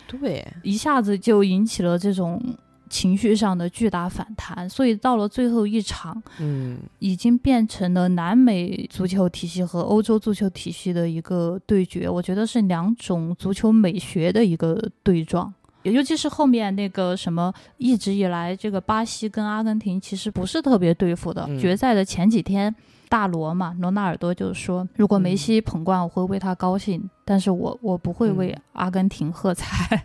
[0.08, 2.42] 对，一下子就引起了这种。
[2.90, 12.10] 情绪上的巨大反弹，所以到了最后一场，嗯，已经变成了南美足球体系和欧洲足球体系的一个对决。
[12.10, 21.48] 我觉得是两种足球美学的一个对撞，尤其是后面那个什么，一直以来这个巴西跟阿根廷其实不是特别对付的。
[21.60, 22.74] 决赛的前几天，
[23.08, 30.04] 大罗嘛，罗纳尔多就说，如果梅西捧冠，我会为他高兴，但是我我不会为阿根廷喝彩。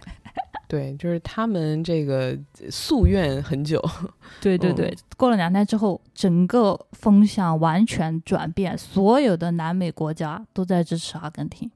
[0.74, 2.36] 对，就是他们这个
[2.68, 3.80] 夙愿很久。
[4.42, 11.70] 对对对，过了两天之后，整个风向完全转变，所有的南美国家都在支持阿根廷，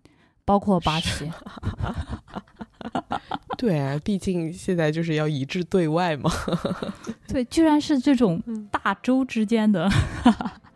[0.44, 1.30] 包括巴西。
[3.56, 6.28] 对啊，毕竟现在就是要一致对外嘛。
[7.28, 8.42] 对，居然是这种
[8.72, 9.88] 大洲之间的。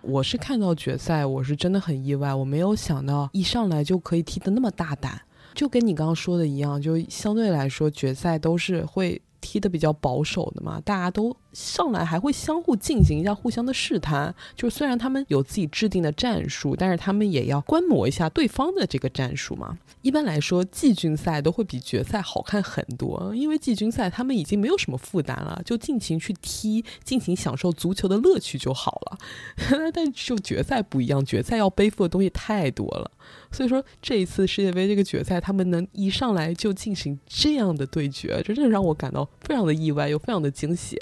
[0.01, 5.20] 我是看到决赛，我是真的很意外，我没有想到一上来就可以踢得那么大胆。
[5.55, 19.77] 就跟你刚刚说的一样，就相对来说，决赛都是会踢的比较保守的嘛，大家都上来还会相互进行一下互相的试探，就是虽然他们有自己制定的战术，但是他们也要观摩一下对方的这个战术嘛。
[20.01, 29.19] 一般来说，季军赛都会比决赛好看很多，因为季军赛他们已经没有什么负担了，就尽情去踢，尽情享受足球的乐趣就好了。
[29.93, 33.11] 但就决赛不一样，决赛要背负的东西太多了。
[33.51, 40.99] 所以说，这一次世界杯这个决赛，他们能一上来就进行这样的对决，真的让我感到非常的意外，又非常的惊喜。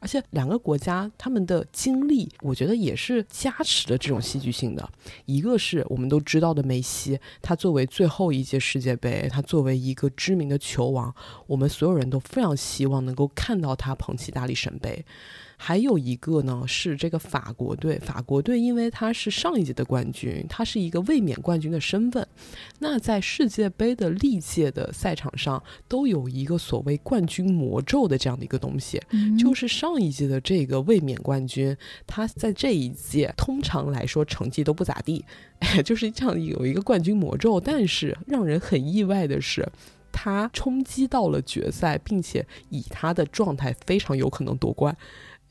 [0.00, 4.90] 而且两个国家他们的经历，我觉得也是加持了这种戏剧性的。
[5.26, 11.14] 一个是我们都知道的梅西，他作为最后一届世界杯，他作为一个知名的球王，
[11.46, 15.04] 我们所有人都非常希望能够看到他捧起大力神杯。
[15.64, 17.96] 还有一个呢，是这个法国队。
[18.00, 22.26] 法国队因为他是上一届的冠军，他是一个卫冕冠军的身份。
[22.80, 29.00] 那在世界杯的历届的赛场上，都有一个所谓冠军魔咒的这样的一个东西，
[29.38, 31.76] 就是上一届的这个卫冕冠军，
[32.08, 35.24] 他在这一届通常来说成绩都不咋地，
[35.86, 37.60] 就是这样有一个冠军魔咒。
[37.60, 39.64] 但是让人很意外的是，
[40.10, 44.96] 他冲击到了决赛，并且以他的状态非常有可能夺冠。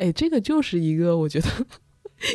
[0.01, 1.47] 哎，这个就是一个我觉得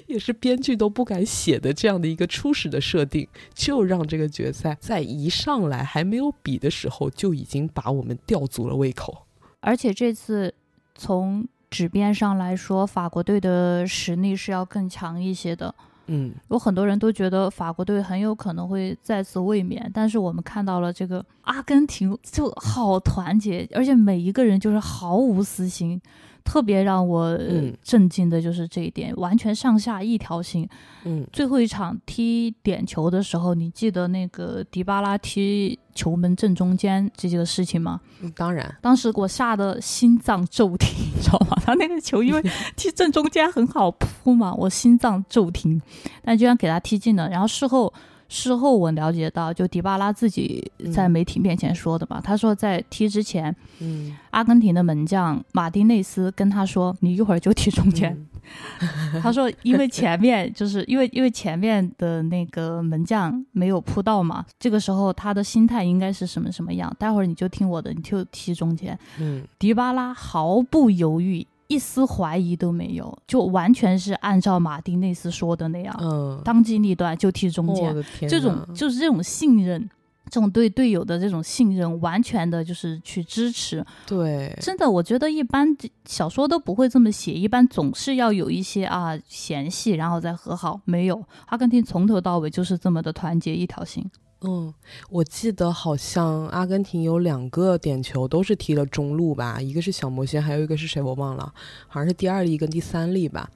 [0.07, 9.27] 也是编剧都不敢写的这样的一个初始的设定，就让这个决赛在一上来还没有比的时候就已经把我们吊足了胃口。
[9.61, 10.55] 而且这次
[10.95, 15.75] 从纸面上来说，法国队的实力是要更强一些的。
[16.07, 26.01] 嗯，有很多人都觉得法国队很有可能会再次卫冕，但是我们看到了这个阿根廷就好团结，而且每一个人就是毫无私心。
[26.47, 27.37] 特别让我
[27.83, 30.67] 震惊的就是这一点，完全上下一条心。
[31.05, 38.01] 嗯，最后一场踢点球的时候，你记得那个迪巴拉踢球门正中间这个事情吗？
[38.23, 41.59] 嗯当然，当时我吓得心脏骤停， 你知道吗？
[41.67, 42.43] 他那个球因为
[42.77, 45.83] 踢正中间很好扑嘛，我心脏骤停，
[46.23, 47.29] 但居然给他踢进了。
[47.29, 47.93] 然后事后。
[48.29, 58.17] 事后我了解到，就迪巴拉自己在媒体面前说的嘛，他说在踢之前，嗯，阿根廷的门将马丁内斯跟他说：“你一会儿就踢中间。
[59.23, 66.95] ”他说：“因为前面就是因为因为前面的那个门将没有扑到嘛，这个时候他的心态应该是什么什么样？
[66.99, 71.47] 待会儿你就听我的，你就踢中间。”嗯，迪巴拉毫不犹豫。
[71.69, 77.95] 一丝怀疑都没有，就完全是按照马丁内斯说的那样，嗯，当机立断就踢中间。
[78.29, 79.89] 这种就是这种信任，
[80.31, 83.85] 这种对队友的这种信任，完全的就是去支持。
[84.07, 90.81] 对，真的，我觉得一般小说都不会这么写，一般总是要有一些啊嫌隙，然后再和好。
[90.85, 94.09] 没有，阿根廷从头到尾就是这么的团结一条心。
[94.47, 94.73] 嗯，
[95.11, 101.53] 我记得好像阿根廷有两个点球都是踢了中路吧，一个是小魔仙，还有一个是谁我忘了，
[101.89, 103.51] 好像是第二粒跟第三粒吧。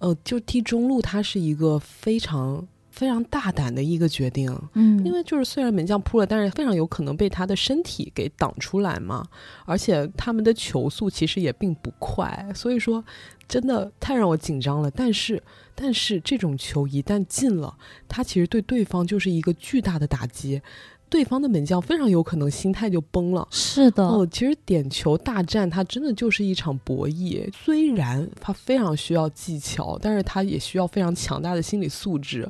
[0.00, 9.24] 呃，就踢中路，它是一个非常非常大胆的一个决定，嗯，因为就是虽然门将扑了，但是非常有可能被他的身体给挡出来嘛，
[9.64, 13.04] 而且他们的球速其实也并不快，所以说
[13.46, 14.90] 真的太让我紧张了。
[14.90, 15.40] 但是。
[15.74, 17.76] 但是这种球一旦进了，
[18.08, 20.60] 它其实对对方就是一个巨大的打击，
[21.08, 23.46] 对方的门将非常有可能心态就崩了。
[23.50, 32.48] 是的，哦，其实点球大战它真的就是一场博弈，虽然它非常需要技巧，但是它也需要非常强大的心理素质。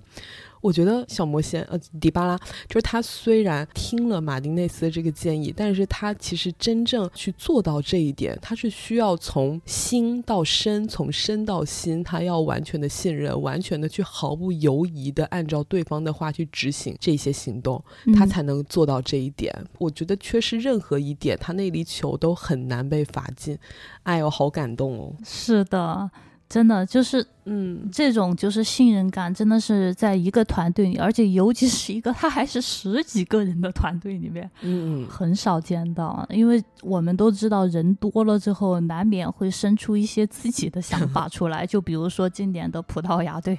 [0.62, 17.84] 我觉得小魔仙呃迪巴拉就是他，虽然听了马丁内斯的这个建议，但是他其实真正去做到这一点，他是需要从心到身，从身到心，他要完全的信任，完全的去毫不犹疑的按照对方的话去执行这些行动，
[18.16, 19.52] 他才能做到这一点。
[19.78, 23.58] 我觉得缺失任何一点，他那粒球都很难被罚进。
[24.04, 25.12] 哎呦，好感动哦！
[25.24, 26.08] 是的。
[26.52, 36.28] 真的就是，嗯，这种就是信任感，真的是在一个团队里，而且尤其是一个他还是十几个人的团队里面，嗯嗯，很少见到。
[36.28, 41.66] 因为我们都知道，人多了之后，难免会生出一些自己的想法出来。
[41.66, 43.58] 就比如说今年的葡萄牙队，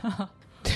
[0.64, 0.72] 对，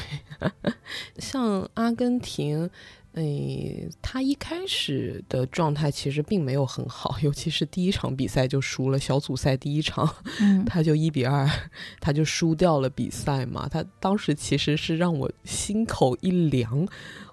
[1.17, 2.69] 像阿根廷。
[3.17, 10.07] 诶，他一开始的状态其实并没有很好，尤其是第一场比赛就输了小组赛第一场，
[10.67, 11.49] 他就一比二，
[11.99, 13.67] 他就输掉了比赛嘛。
[13.69, 16.87] 他当时其实是让我心口一凉，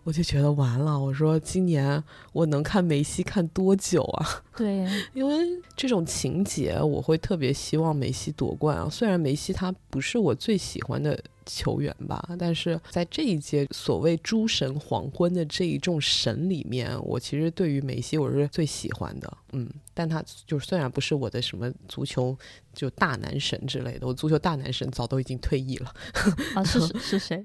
[0.05, 0.97] 我就觉得完了。
[0.97, 4.43] 我说今年我能看梅西看多久啊？
[4.55, 5.35] 对， 因为
[5.75, 8.87] 这种情节，我会特别希望梅西夺冠啊。
[8.89, 11.21] 虽然梅西他不是我最喜欢的。
[11.45, 12.23] 球员吧。
[12.37, 19.37] 但是在这一届所谓诸神黄昏的这一众神里面，我其实对于梅西我是最喜欢的。
[19.51, 22.37] 嗯，但他就虽然不是我的什么足球
[22.73, 25.93] 就大男神之类的，我足球大男神早都已经退役了。
[26.55, 27.41] 啊，是是谁？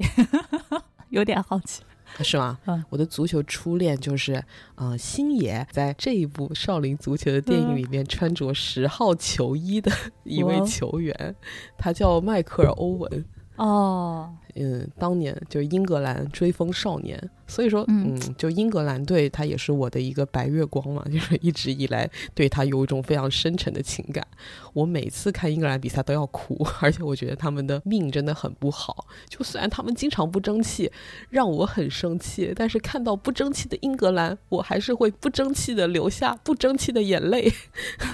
[1.10, 1.82] 有点好奇。
[2.24, 2.58] 是吗？
[2.64, 4.42] 嗯，我的足球初恋就是，
[4.76, 9.92] 嗯，星爷在这一部少林足球的电影里面穿着十号球衣的
[10.24, 11.36] 一位球员，
[11.76, 13.24] 他叫迈克尔·欧文。
[13.58, 14.34] 哦。
[14.60, 17.16] 嗯，当年就英格兰追风少年，
[17.46, 24.26] 所以说，嗯，就英格兰队，他也是我的一个白月光嘛， 就是一直以来对他有一种非常深沉的情感。
[24.72, 29.06] 我每次看英格兰比赛都要哭， 而且我觉得他们的命真的很不好。
[29.28, 30.90] 就虽然他们经常不争气，
[31.30, 37.52] 让我很生气，但是看到不争气的英格兰，我还是会不争气的流下不争气的眼泪。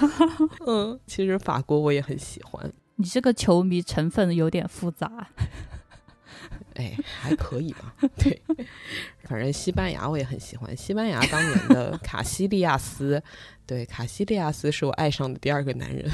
[0.67, 2.71] 嗯，其实法国我也很喜欢。
[2.95, 5.27] 你这个球迷成分有点复杂。
[6.75, 7.95] 哎，还可以吧？
[8.17, 8.41] 对，
[9.23, 10.75] 反正西班牙我也很喜欢。
[10.75, 13.21] 西班牙当年的 卡西利亚斯，
[13.65, 16.09] 对，卡西利亚斯是我爱上的第二个男人。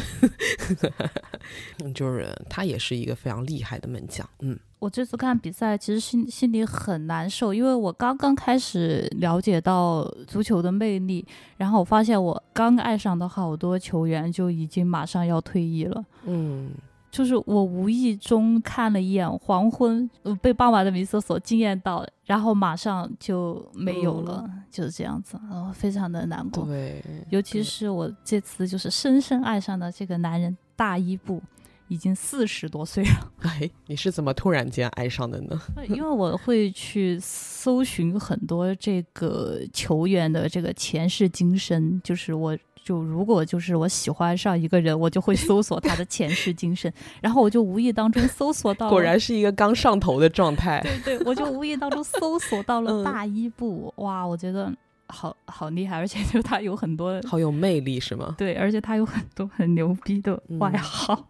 [1.95, 4.27] 就是他也是一个非常厉害的门将。
[4.41, 11.23] 嗯，我这次看比赛，其实心心里很难受，因为我刚刚开始了解到足球的魅力，
[11.55, 16.03] 然后我发现我刚爱上的好多球员就已经马上要退役了。
[16.25, 16.71] 嗯。
[17.11, 20.09] 就是我无意中看了一眼黄昏，
[20.41, 26.63] 被傍晚的弥色所惊艳到，然后马上就没有了，就是这样子，然后非常的难过。
[26.63, 31.43] 对，尤其是我这次就是深深爱上的这个男人大伊布，
[31.91, 33.31] 已经四十多岁了。
[33.43, 35.61] 哎，你是怎么突然间爱上的呢？
[35.89, 42.57] 因为我会去搜寻很多这个球员的这个前世今生，就是我。
[42.83, 46.91] 就如果就是我喜欢上一个人，我就会搜索他的前世今生，
[47.21, 50.81] 然后我就无意当中搜索到，果然是一个刚上头的状态。
[50.81, 54.73] 对对，我就无意当中搜索到了大伊布，哇，我觉得
[55.05, 58.33] 好好厉害，而且就他有很多好有魅力，是吗？
[58.35, 61.27] 对，而且他有很多很牛逼的外号。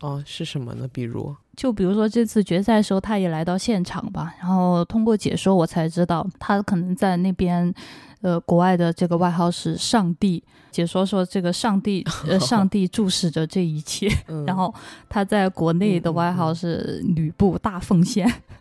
[0.00, 0.88] 哦，是什么呢？
[0.92, 7.72] 比如，就比如说这次决赛的时候，他也来到现场吧，然后通过解说我才知道，他可能在那边。
[8.22, 14.10] 呃，国外的这个外号是上帝，解说说这个上帝，呃，上帝注视着这一切。
[14.46, 14.74] 然后
[15.08, 18.28] 他在国内的外号是吕布大奉献。
[18.28, 18.59] 嗯，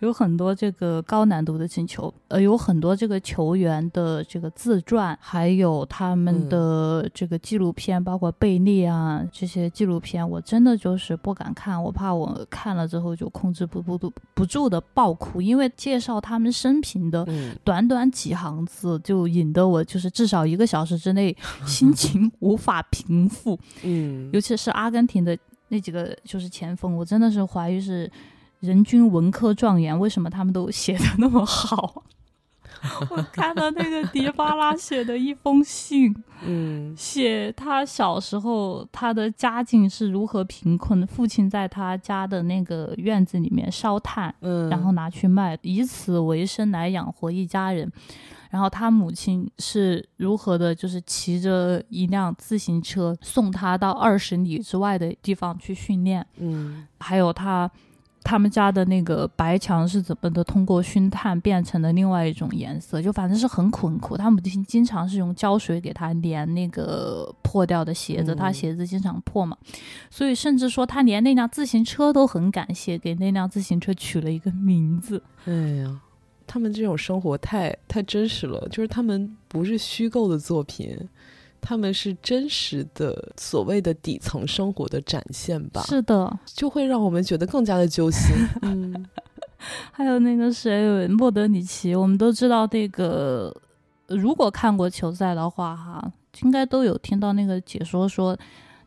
[0.00, 17.24] 有很多这个高难度的进球，呃，有很多这个球员的这个自传，还有他们的这个纪录片，包括贝利啊这些纪录片，我真的就是不敢看，我怕我看了之后就控制不不不不住的爆哭，因为介绍他们生平的
[17.62, 23.56] 短短几行字，就引得我就是至少一个小时之内心情 无法平复。
[23.84, 28.10] 嗯，尤其是阿根廷的那几个就是前锋，我真的是怀疑是。
[28.62, 32.04] 人均文科状元，为什么他们都写的那么好？
[33.10, 36.12] 我看到那个迪巴拉写的一封信，
[36.44, 47.90] 嗯，写他小时候他的家境是如何贫困，父亲在他家的那个院子里面烧炭，嗯，然后拿去卖，以此为生来养活一家人。
[48.50, 57.70] 然后他母亲是如何的，就是骑着一辆自行车送他到二十里之外的地方去训练，嗯，还有他。
[58.24, 60.42] 他们家的那个白墙是怎么的？
[60.44, 64.16] 通过熏炭变成了另外一种颜色，就反正是很苦很苦。
[64.16, 69.56] 他母亲经常是用胶水给他粘那个破掉的鞋子，他鞋子经常破嘛，
[70.10, 75.22] 所以甚至说他连那辆自行车都很感谢，给那辆自行车取了一个名字。
[75.44, 76.00] 哎呀，
[76.46, 80.96] 他们这种生活太太真实了，就是他们不是虚构的作品。
[81.62, 85.80] 他们是真实的所谓的底层生活的展现吧？
[85.84, 88.34] 是的，就会让我们觉得更加的揪心。
[88.60, 89.06] 嗯，
[89.92, 93.56] 还有那个谁，莫德里奇，我们都知道那个，
[94.08, 96.12] 如果看过球赛的话，哈，
[96.42, 98.36] 应该都有听到那个解说说。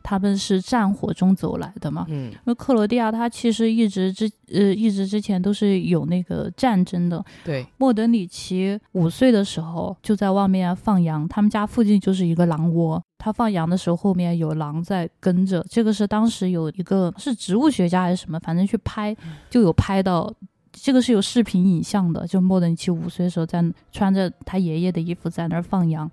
[0.08, 2.06] 他们是战火中走来的嘛？
[2.08, 7.24] 嗯，因为克罗地亚它其实一直之呃一直之前都是有那个战争的。
[7.44, 15.66] 对，莫德里奇五岁的时候就在外面放羊，他们家附近就是一个狼窝，他放羊的时候后面有狼在跟着。
[15.68, 19.16] 这个是当时有一个是植物学家还是什么，反正去拍
[19.50, 20.32] 就有拍到，
[20.72, 22.24] 这个是有视频影像的。
[22.28, 23.60] 就莫德里奇五岁的时候在
[23.90, 26.08] 穿着他爷爷的衣服在那儿放羊。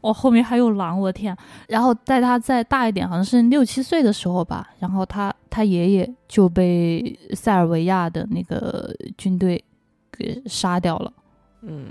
[0.00, 1.36] 哦，后面还有狼，我的天！
[1.68, 9.62] 然后在他再大一点，好像是六七岁的时候吧，然后他他爷爷就被塞尔维亚的那个军队
[10.12, 11.12] 给杀掉了。
[11.62, 11.86] 嗯，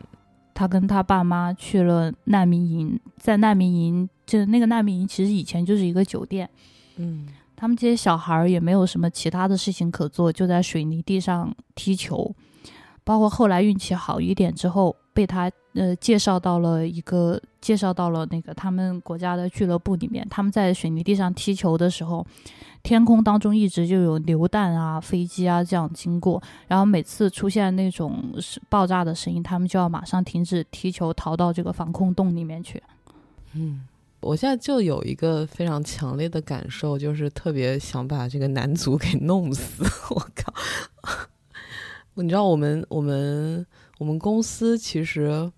[0.54, 6.50] 他跟他爸妈去了难民营，在难民营，就那个难民营其实以前就是一个酒店。
[6.98, 7.28] 嗯。
[7.56, 12.36] 他们这些小孩儿也没有什么其他的事情可做，就在水泥地上踢球。
[13.06, 20.28] 包括后来运气好一点之后，被他呃介绍到了一个介绍到了那个他们国家的俱乐部里面。
[20.30, 22.26] 他们在水泥地上踢球的时候，
[22.82, 28.34] 天空当中一直就有榴弹啊、飞机啊这样经过，然后每次出现那种
[28.70, 32.82] 爆炸的声音，他们就要马上停止踢球，逃到这个防空洞里面去。
[33.54, 33.88] 嗯，
[34.20, 39.84] 我现在就有一个非常强烈的感受，就是特别想把这个男足给弄死。
[40.10, 40.54] 我靠！
[42.16, 43.66] 你知道我们我们
[44.04, 45.50] 我们公司其实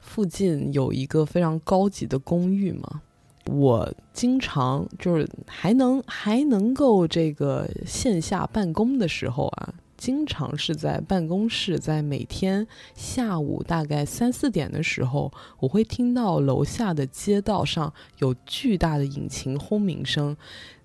[0.00, 3.00] 附近有一个非常高级的公寓嘛，
[3.46, 12.66] 我经常就是还能还能够这个线下办公的时候啊，经常是在办公室，在每天
[12.96, 15.30] 下午大概三四点的时候，
[15.60, 20.36] 我会听到楼下的街道上有巨大的引擎轰鸣声，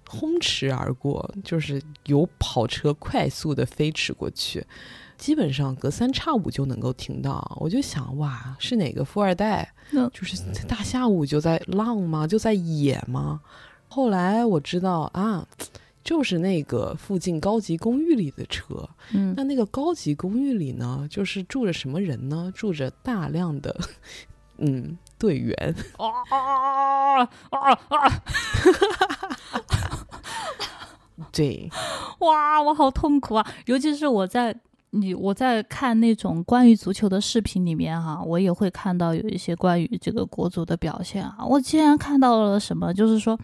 [0.07, 4.63] 轰驰而过，就是有跑车快速的飞驰过去。
[5.17, 9.67] 基本上隔三差五就能够听到，我就想哇，是哪个富二代？
[10.13, 10.37] 就是
[10.67, 12.27] 大下午就在浪吗？
[12.27, 13.41] 就在野吗？
[13.87, 15.47] 后来我知道啊，
[16.03, 18.87] 就是那个附近高级公寓里的车。
[19.13, 22.51] 嗯，那那个高级公寓里呢，就是住着什么人呢？
[22.53, 23.75] 住着大量的
[24.59, 25.55] 嗯队员。
[25.97, 28.21] 啊啊啊啊！
[31.31, 31.69] 对，
[32.19, 33.53] 哇，我好痛苦啊！
[33.65, 34.55] 尤其是我在。
[34.91, 41.45] 你我在看那种关于足球的视频里面哈，我也会看到有一些关于这个国足的表现啊。
[41.45, 43.37] 我竟然看到了什么，就是说，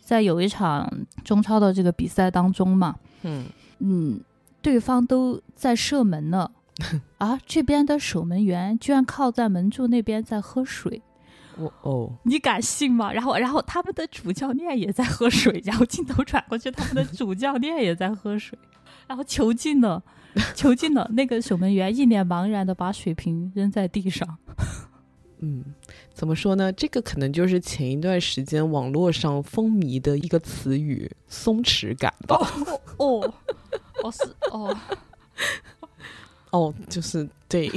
[0.00, 0.88] 在有一场
[1.24, 3.44] 中超的这个比赛当中嘛，嗯
[3.80, 4.20] 嗯，
[4.62, 6.52] 对方都在射门了，
[7.18, 11.02] 啊，这边的守门员居然靠在门柱那边在喝水，
[11.58, 13.12] 我哦，你敢信吗？
[13.12, 18.56] 然后然后他们的主教练也在喝水，然后镜头转过去，他们的主教练也在喝水，
[19.08, 20.00] 然后球进了。
[20.54, 24.38] 囚禁了那个守门员，一脸茫然的把水瓶扔在地上。
[25.40, 25.64] 嗯，
[26.12, 26.72] 怎么说呢？
[26.72, 32.38] 这个可能就是前一段时间网络上风靡的一个词语“松弛感”吧。
[32.96, 33.20] 哦，
[34.02, 34.76] 哦是哦，
[36.50, 37.70] 哦， 就是对。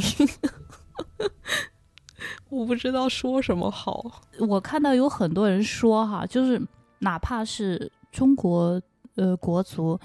[2.49, 4.21] 我不知道说什么好。
[4.39, 6.61] 我看到有很多人说哈，就是
[6.99, 8.81] 哪怕是中国
[9.15, 9.99] 呃国足。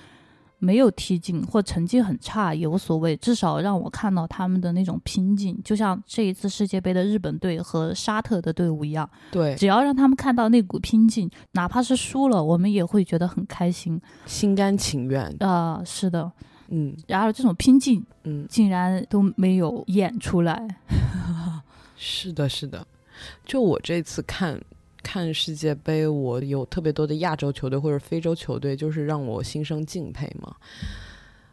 [0.64, 9.08] 没有踢进或成绩很差也无所谓，至少让我看到他们的那种拼劲，就像这一次世界杯的日本队和沙特的队伍一样。
[9.32, 15.34] 对，只要让他们看到那股拼劲，哪怕是输了，我们也会觉得很开心，心甘情愿。
[15.40, 16.30] 啊，是的，
[16.68, 16.96] 嗯。
[17.08, 20.68] 然而这种拼劲，嗯，竟然都没有演出来。
[21.98, 22.86] 是的，是的，
[23.44, 24.60] 就我这次看。
[25.02, 30.56] 看世界杯，我有特别多的亚洲球队或者非洲球队，就是让我心生敬佩嘛。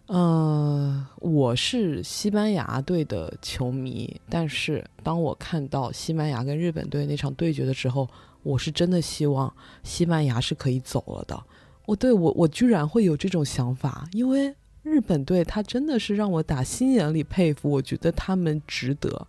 [0.08, 8.08] 呃，我是西班牙队的球迷，但是当我看到西班牙跟日本队那场对决的时候，
[8.42, 9.54] 我是真的希望
[9.84, 11.40] 西班牙是可以走了的。
[11.86, 19.28] 我对我我居然会有这种想法，因为日本队他真的是让我打心眼里佩服，我觉得他们值得。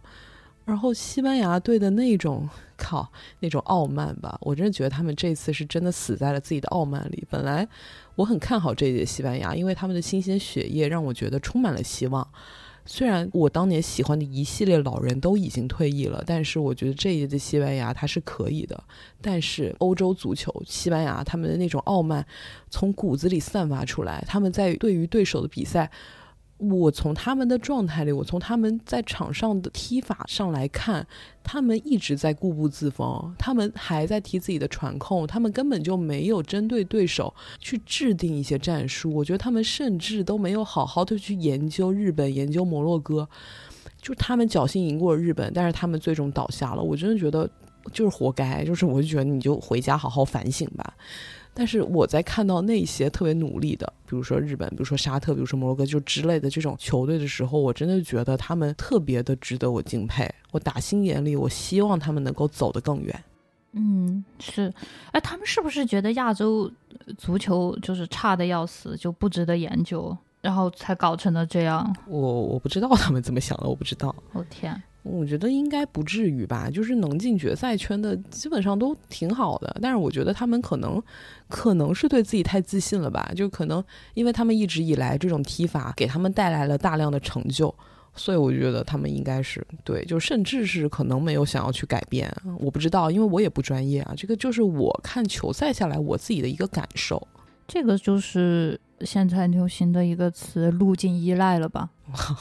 [0.70, 3.10] 然后西班牙队的那种靠
[3.40, 7.26] 那种傲慢吧，我真的觉得他们这次是真的死在了自己的傲慢里。
[7.28, 7.66] 本来
[8.14, 12.24] 我很看好这一届西班牙，因为他们的新鲜血液让我觉得充满了希望。
[12.86, 18.80] 虽然我当年喜欢的一系列老人都已经退役了，但是我觉得这一届的西班牙他是可以的。
[19.20, 22.24] 但是欧洲足球，西班牙他们的那种傲慢
[22.70, 25.90] 从骨子里散发出来，他们在对于对手的比赛。
[26.60, 31.06] 我从他们的状态里，我从他们在场上的踢法上来看，
[31.42, 39.10] 他们一直在固步自封，他们还在踢自己的传控，他们根本就没有针对对手去制定一些战术。
[39.14, 43.26] 我觉得他们甚至都没有好好的去研究日本、研究摩洛哥，
[44.00, 46.82] 就他们侥幸赢过日本，但是他们最终倒下了。
[46.82, 47.48] 我真的觉得
[47.92, 50.94] 就是活该，就是我就觉得你就回家好好反省吧。
[51.52, 60.32] 但是我在看到那些特别努力的，比如说日本，比如说沙特，比如说摩洛哥，就之类的这种球队的时候，我真的觉得他们特别的值得我敬佩。
[60.52, 63.24] 我打心眼里，我希望他们能够走得更远。
[63.72, 64.72] 嗯，是。
[65.12, 66.70] 哎，他们是不是觉得亚洲
[67.18, 71.94] 足球就是差的要死，就不值得研究，然后才搞成了这样？
[72.06, 74.14] 我我不知道他们怎么想的，我不知道。
[74.32, 74.80] 我天。
[75.02, 79.74] 我觉得应该不至于吧，就是能进决赛圈的基本上都挺好的。
[79.80, 81.02] 但是我觉得他们可能，
[81.48, 83.82] 可能是对自己太自信了吧，就可能
[84.14, 87.74] 因为他们一直以来这种踢法给他们带来了大量的成就，
[88.14, 92.30] 所以我觉得他们应该是对，就甚至是可能没有想要去改变。
[92.58, 97.26] 我不知道，因为我也不专业啊，这个就是我看球赛下来我自己的一个感受。
[97.66, 101.88] 这个就是现在流行的一个词“路径依赖”了吧？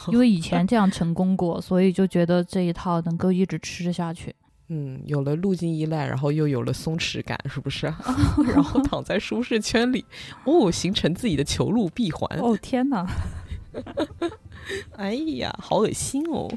[0.08, 4.34] 因为以前这样成功过，所以就觉得这一套能够一直吃下去。
[4.72, 7.86] 嗯，有了路径依赖，然后又有了松弛感，是不是？
[8.54, 10.04] 然后躺在舒适圈里，
[10.44, 12.38] 哦，形成自己的囚路闭环。
[12.38, 13.04] 哦，天哪！
[14.96, 16.48] 哎呀，好恶心哦！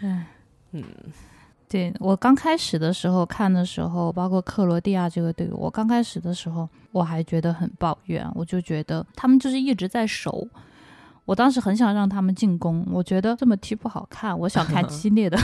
[0.00, 0.26] 哎，
[0.72, 0.82] 嗯，
[1.68, 10.44] 对我刚开始的时候看的时候，包括克罗地亚这个队伍，我刚开始的时候我还觉得很抱怨，我就觉得他们就是一直在守。
[11.30, 15.38] 我当时很想让他们进攻，我觉得这么踢不好看，我想看 激烈的。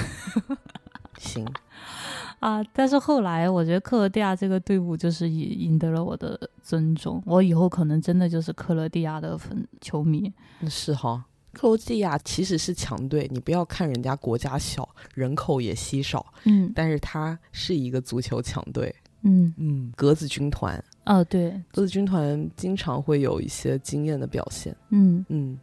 [1.16, 1.46] 行
[2.40, 10.32] 啊，但是后来我觉得克罗地亚这个队伍就是赢赢得了我的尊重，我以后可能真的就是克罗地亚的粉球迷。
[10.68, 18.92] 是哈，克罗地亚其实是强队，你不要看人家国家小，人口也稀少，嗯，但是他是一个足球强队，
[19.22, 25.56] 嗯嗯，格子军团，哦对，格子军团经常会有一些惊艳的表现，嗯嗯。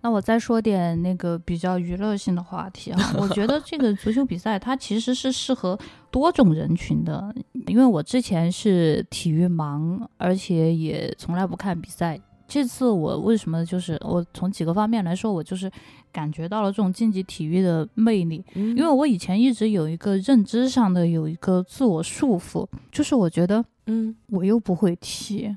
[0.00, 5.78] 那我再说点那个比较娱乐性的话题啊，我觉得这个足球比赛它其实是适合
[6.10, 7.34] 多种人群的，
[7.66, 12.20] 因为我之前是体育盲，而且也从来不看比赛。
[12.46, 15.70] 这次我为什么就是我从几个方面来说，我就是
[16.10, 25.54] 感觉到了这种竞技体育的魅力，因为我以前一直有一个认知上的有一个自我束缚，就是我觉得，嗯，我又不会踢。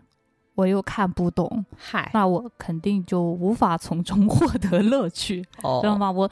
[0.62, 5.42] 我又看不懂，嗨，那我肯定就无法从中 获得乐趣，
[5.82, 6.12] 知道吗？
[6.12, 6.30] 我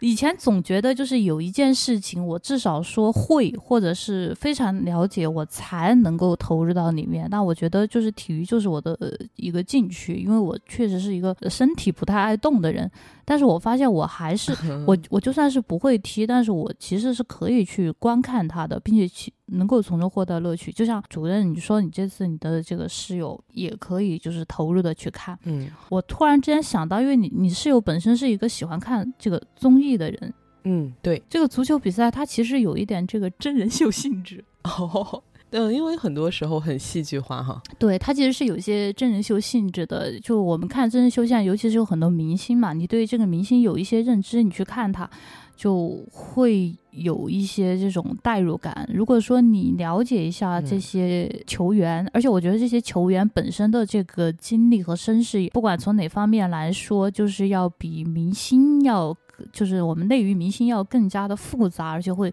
[0.00, 7.28] 以前总觉得就是有一件事情，我至少说会或者是非常了解，我才能够投入到里面。
[7.30, 8.96] 那我觉得就是体育就是我的
[9.36, 12.88] 一个兴趣，因为我确实是一个身体不太爱动的人。
[13.32, 14.52] 但是我发现我还是
[14.86, 20.70] 我我就算是不会踢，但是我其实是可以去观看他的，并且去能够从中获得乐趣。
[20.70, 25.38] 就像主任你说，你这次你的这个室友也可以就是投入的去看。
[25.44, 30.34] 嗯，我突然之间想到，因为你你室友本身是一个喜欢看这个综艺的人，
[30.64, 34.44] 嗯，对，这个足球比赛它其实有一点这个真人秀性质。
[34.64, 35.22] 哦。
[35.52, 37.62] 嗯，因为很多时候很戏剧化哈。
[37.78, 40.18] 对，它其实是有一些真人秀性质的。
[40.20, 45.08] 就我们看真人秀，现在尤其是有很多明星嘛，你对这个明星有一些认知，你去看他，
[45.54, 48.88] 就会有一些这种代入感。
[48.92, 59.14] 如果说你了解一下这些球员，而且我觉得这些球员本身的这个经历和身世，不管从哪方面来说，就是要比明星要，
[59.52, 62.32] 就是我们内娱明星要更加的复杂，而且会。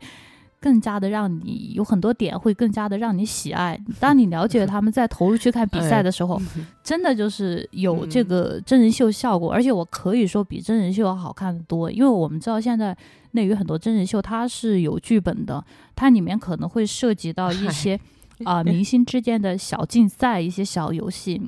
[0.61, 3.79] 更加的让你有很多点会更加的让你喜爱。
[3.99, 6.41] 当你了解 他们在投入去看比赛的时候，
[6.83, 9.51] 真的就是有这个真人秀效果。
[9.51, 12.95] 而且我可以说比真人秀要好看的多，因为我们知道现在
[13.31, 15.63] 内娱很多真人秀它是有剧本的，
[15.95, 17.99] 它里面可能会涉及到一些
[18.43, 21.41] 啊 明星之间的小竞赛、一些小游戏，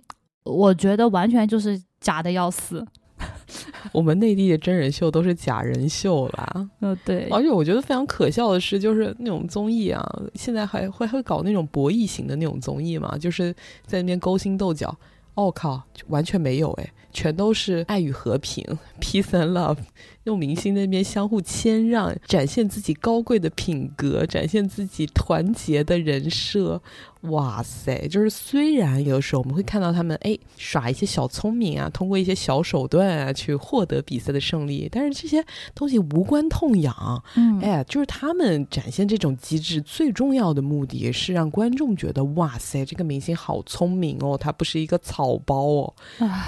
[0.44, 2.86] 我觉得完全就是假的要死。
[3.92, 7.28] 我们内地的真人秀都是假人秀啦，嗯，对。
[7.30, 10.04] 而且我觉得非常可笑的是，就是那种综艺啊，
[10.36, 13.54] 现在还会会搞那种博弈型的那种综艺嘛，就是
[13.86, 14.96] 在那边勾心斗角。
[15.34, 18.66] 我靠，完全没有哎，全都是爱与和平
[19.00, 19.78] ，peace and love。
[20.26, 26.80] 用明星那边相互谦让，展现自己高贵的品格，展现自己团结的人设。
[27.22, 28.08] 哇塞！
[28.08, 35.44] 就是虽然有时候我们会看到他们哎耍一些小聪明啊，通过一些小手段啊去获得比赛的胜利，但是这些
[35.76, 37.24] 东西无关痛痒。
[37.36, 45.94] 嗯，哎，就是他们展现这种机制最重要的目的是让观众觉得哇塞，这个明星好聪明哦，他不是一个草包哦，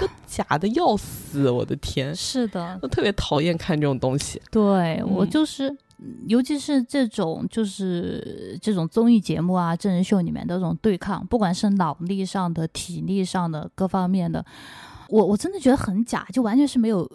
[0.00, 1.50] 都假的要死！
[1.50, 4.40] 我的天，是的，我特别讨厌看这种东西。
[4.50, 5.76] 对我就是。
[6.26, 14.44] 尤其是这种就是这种综艺节目啊、真人秀里面的这种对抗，不管是脑力上的、体力上的各方面的，
[15.08, 17.10] 我我真的觉得很假，就完全是没有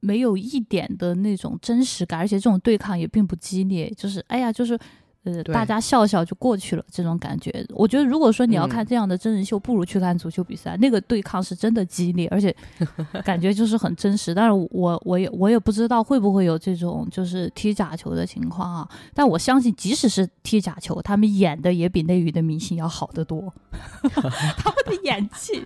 [0.00, 4.78] 没有一点的那种真实感，而且这种对抗也并不激烈，就是哎呀，就是。
[5.24, 12.54] 呃，大家笑笑就过去了，这种感觉，我觉得如果说你要看这样的真人秀，不如去看足球比赛，那个对抗是真的激烈，而且
[13.24, 14.34] 感觉就是很真实。
[14.34, 18.88] 但是我我也我也不知道会不会有这种就是踢假球的情况啊。
[19.14, 23.54] 但我相信，即使是踢假球，他们演的也比内娱的明星要好得多。
[24.02, 25.64] 他们的演技，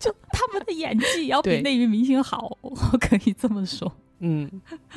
[0.00, 3.92] 就他们的演技要比内娱明星好，我可以这么说。
[4.20, 4.50] 嗯，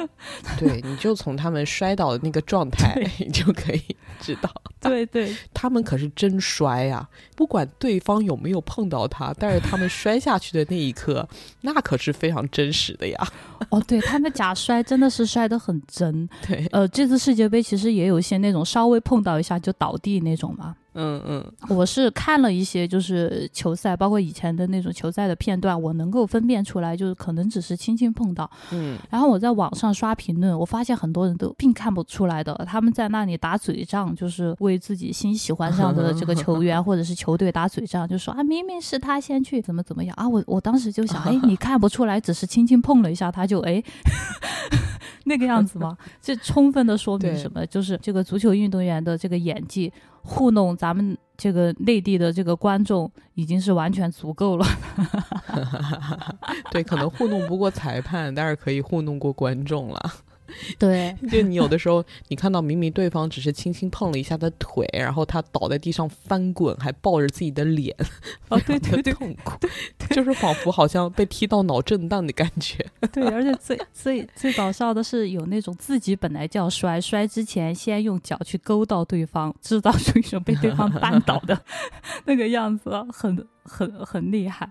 [0.57, 3.81] 对，你就从他们摔倒的那个状态， 你就可以
[4.19, 4.49] 知道，
[4.81, 7.07] 对对，他们可是真摔啊！
[7.35, 11.27] 不管对方有没有碰到他，但是他们摔下去的那一刻，
[11.61, 13.27] 那可是非常真实的呀。
[13.69, 16.27] 哦，对他们假摔真的是摔得很真。
[16.47, 20.75] 对，呃，这次世界杯其实也有一些那种稍微碰到一下就倒地那种嘛。
[20.93, 28.49] 嗯嗯，我是看了一些就是球赛，包括以前的那种球赛的片段，我能够分辨出来，就是可能只是轻轻碰到。
[28.73, 40.27] 嗯，然后我在网上刷评论，我发现很多人都并看不出来的，他们在那里打嘴仗，就是为自己新喜欢上的这个球员 或者是球队打嘴仗，就说啊，明明是他先去，怎么怎么样啊？
[40.27, 43.83] 我我当时就想， 哎，你看不出来，只是轻轻碰了一下，他就哎。
[45.25, 45.95] 那个样子吗？
[46.19, 47.63] 这充分的说明什么？
[47.67, 49.91] 就是这个足球运动员的这个演技
[50.23, 54.65] 糊弄咱们这个内地的这个观众，已经是完全足够了。
[56.71, 60.11] 对，可能糊弄不过裁判，但是可以糊弄过观众了。
[60.77, 67.95] 对， 就你有的时候，你看到明明对方只是轻轻碰了一下他的腿，然后他倒在地上翻滚，还抱着自己的脸，
[68.49, 69.57] 啊，对 对对，痛苦，
[70.09, 72.85] 就是仿佛好像被踢到脑震荡的感觉。
[73.11, 81.59] 对，而且最最最搞笑的是，有那种自己本来就要摔，摔之前先用脚去勾到对方，制造出一种被对方绊倒的
[82.25, 84.69] 那个样子，很很很厉害，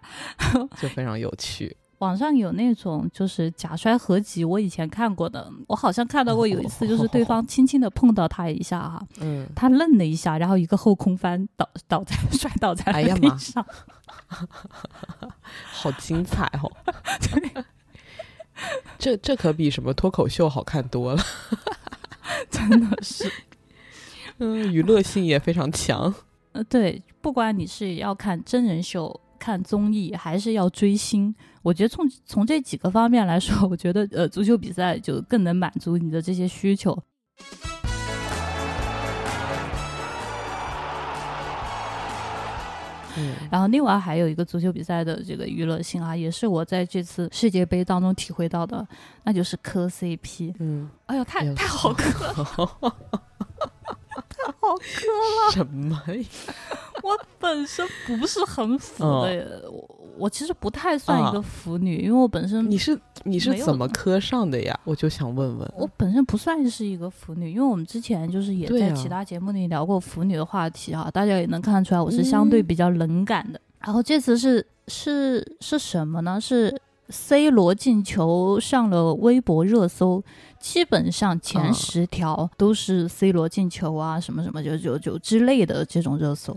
[0.80, 1.76] 就非常有趣。
[2.00, 13.64] 网上有那种就是假摔合集，我以前看过的，我好像看到过有一次，就是对方 轻轻的碰到他一下哈， 嗯，他愣了一下，然后一个后空翻倒倒在 摔倒在了地上，
[15.72, 16.72] 好精彩哦！
[18.98, 21.22] 这这可比什么脱口秀好看多了，
[22.50, 23.30] 真的是，
[24.38, 26.14] 嗯，娱乐性也非常强。
[26.52, 29.20] 呃，对，不管你是要看真人秀。
[29.40, 36.96] 看综艺还是要追星，我觉得从从这几个方面来说，我觉得呃足球比赛就更能满足你的这些需求。
[43.16, 48.86] 嗯，然后另外还有一个足球比赛的这个娱乐性啊，也是我在这次世界杯当中体会到的，
[49.24, 50.54] 那就是磕 CP。
[50.60, 52.44] 嗯，哎呦，太太好磕了，
[54.28, 55.10] 太好磕
[55.48, 56.24] 了， 什么呀？
[57.02, 64.78] 我本身不是很腐的，我我其实不太算一个腐女，因为我本身你是你是怎么磕上的呀？
[64.84, 73.60] 我就想问问，我本身不算是一个腐女，因为我们之前就是也在其他节目里聊过腐女的话题哈，大家也能看出来我是相对比较冷感的。
[73.80, 76.38] 然后这次是是是什么呢？
[76.38, 76.78] 是
[77.08, 80.22] C 罗进球上了微博热搜，
[80.60, 86.56] 基本上前十条都是 C 罗进球啊什么什么就就就之类的这种热搜。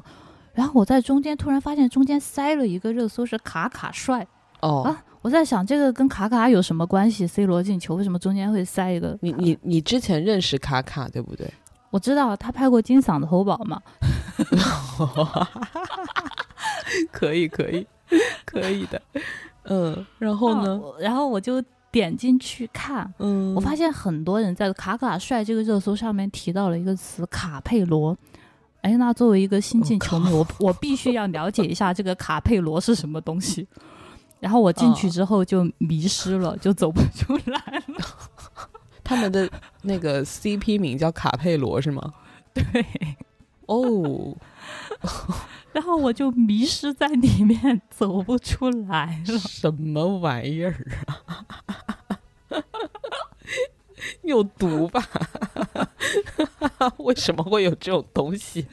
[0.54, 4.26] 然后我在中间突然发现中间塞了一个热搜是卡卡帅
[4.62, 5.04] 哦啊！
[5.22, 9.18] 我在想这个跟卡卡有什么关系？C 罗进球为什么中间会塞一个？
[9.22, 11.52] 你你你之前认识卡卡对不对？
[11.90, 13.82] 我知道他拍过金嗓子喉宝嘛。
[17.12, 17.88] 可以可以
[18.46, 19.02] 可以的，
[19.64, 20.80] 嗯，然后呢？
[21.00, 21.62] 然后我就
[21.92, 28.16] 点进去看，嗯，我发现很多人在卡卡帅这个热搜上面提到了一个词卡佩罗。
[28.84, 33.66] 哎，那作为一个新晋球迷，我我必须要了解一下这个卡佩罗是什么东西。
[34.42, 38.06] 然后我进去之后就迷失了，就走不出来了。
[39.02, 39.50] 他们的
[39.84, 42.14] 那个 CP 名叫卡佩罗是吗？
[42.54, 42.86] 对。
[43.68, 44.36] 哦。
[45.72, 49.40] 然后我就迷失在里面，走不出来了。
[49.40, 50.76] 什么玩意儿
[51.08, 51.46] 啊？
[54.24, 55.04] 有毒吧？
[57.00, 58.66] 为什么会有这种东西？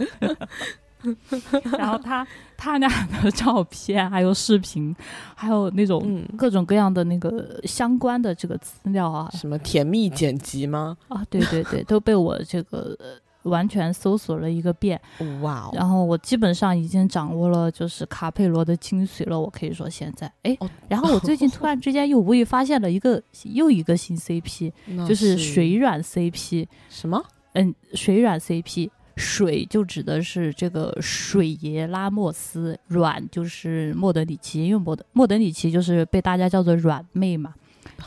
[1.79, 2.27] 然后他
[2.57, 2.89] 他俩
[3.23, 4.95] 的照片，还有视频，
[5.35, 10.97] 还有那种各种各样的那个相关的这个资料啊，什么甜蜜剪辑吗？
[11.09, 12.97] 啊，对对对，都被我这个。
[13.45, 15.01] 完全搜索了一个遍，
[15.41, 15.71] 哇！
[15.73, 19.39] 然后我基本上已经掌握了就是卡佩罗的精髓了。
[19.41, 20.57] 我可以说现在，哎，
[20.89, 24.73] 然后我最近突然之间又无意发现了一个 又一个新 CP，
[25.09, 26.67] 就是水软 CP。
[26.89, 27.23] 什么？
[27.55, 37.55] 嗯，水软 CP，水就指的是这个水爷拉莫斯，软就是莫德里奇，因为莫德莫德里奇就是被大家叫做软妹嘛。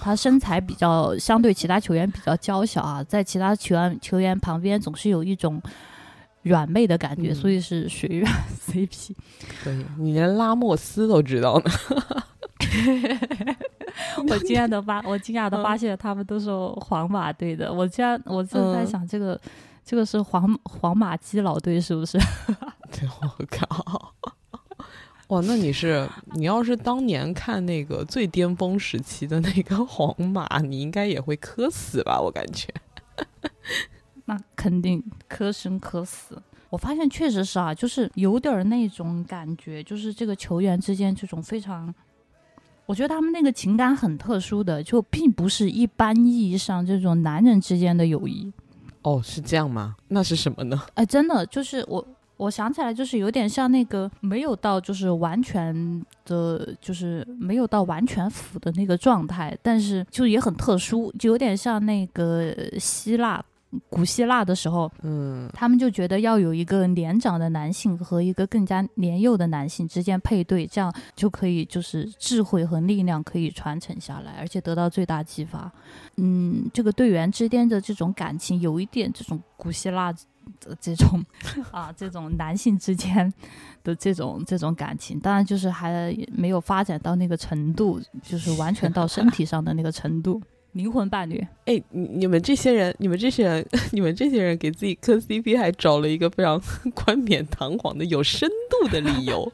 [0.01, 5.61] 他身材比较相对其他球员比较娇小啊，在其他球员球员旁边总是有一种
[6.43, 8.31] 软妹的感觉，所以是水软
[8.67, 9.11] CP。
[9.63, 11.71] 对你连拉莫斯都知道呢，
[14.27, 16.49] 我惊讶的发我惊讶的发现他们都是
[16.81, 19.39] 皇马队的，我竟然我正在想这个
[19.85, 22.17] 这个是皇皇马基佬队是不是？
[23.21, 24.13] 我靠！
[25.33, 32.21] 哇，那你是你要是当年看那个最巅峰时期的那个 皇马，你应该也会磕死吧？
[32.21, 32.71] 我感觉，
[34.25, 36.39] 那肯定磕生磕死。
[36.69, 41.91] 我发现确实是啊，就是有点那种感觉，就是这个球员之间这种非常，
[42.85, 48.53] 我觉得他们那个情感很特殊的，就并不是一般意义上这种男人之间的友谊。
[49.01, 49.95] 哦，是这样吗？
[50.09, 50.79] 那是什么呢？
[50.93, 52.05] 哎，真的就是我。
[52.37, 63.43] 我想起来，就是有点像那个没有到就是完全的，就是没有到完全腐的那个状态，但是就也很特殊，就有点像那个希腊。
[63.89, 75.71] 古希腊的时候，嗯，他们就觉得要有一个年长的男性和一个更加年幼的男性之间配对，这样就可以就是智慧和力量可以传承下来，而且得到最大激发。
[76.17, 80.19] 嗯，这个队员之间的这种感情有一点这种古希腊的
[80.79, 81.23] 这种
[81.71, 83.31] 啊，这种男性之间
[83.83, 90.41] 的这种这种感情，当然就是还没有发展到那个程度，就是完全到身体上的那个程度。
[90.73, 93.63] 灵魂伴侣，哎，你你们这些人，你们这些人，
[93.93, 96.59] 你们这些人给自己磕 CP，还找了一个非常
[96.95, 99.53] 冠冕堂皇的、有深度的理由。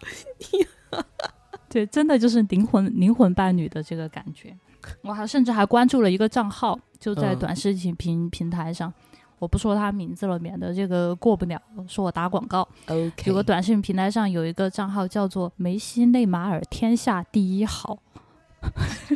[1.67, 4.55] 对，真的就是灵魂灵魂伴侣的这个感觉。
[5.01, 8.93] 我还甚至还关注了一个账号，就在短视频平平台上，
[9.39, 12.67] 我不说他名字了，免得这个过不了，说我打广告。
[12.87, 17.97] OK，有个短视频平台上有一个账号叫做梅西内马尔天下第一好。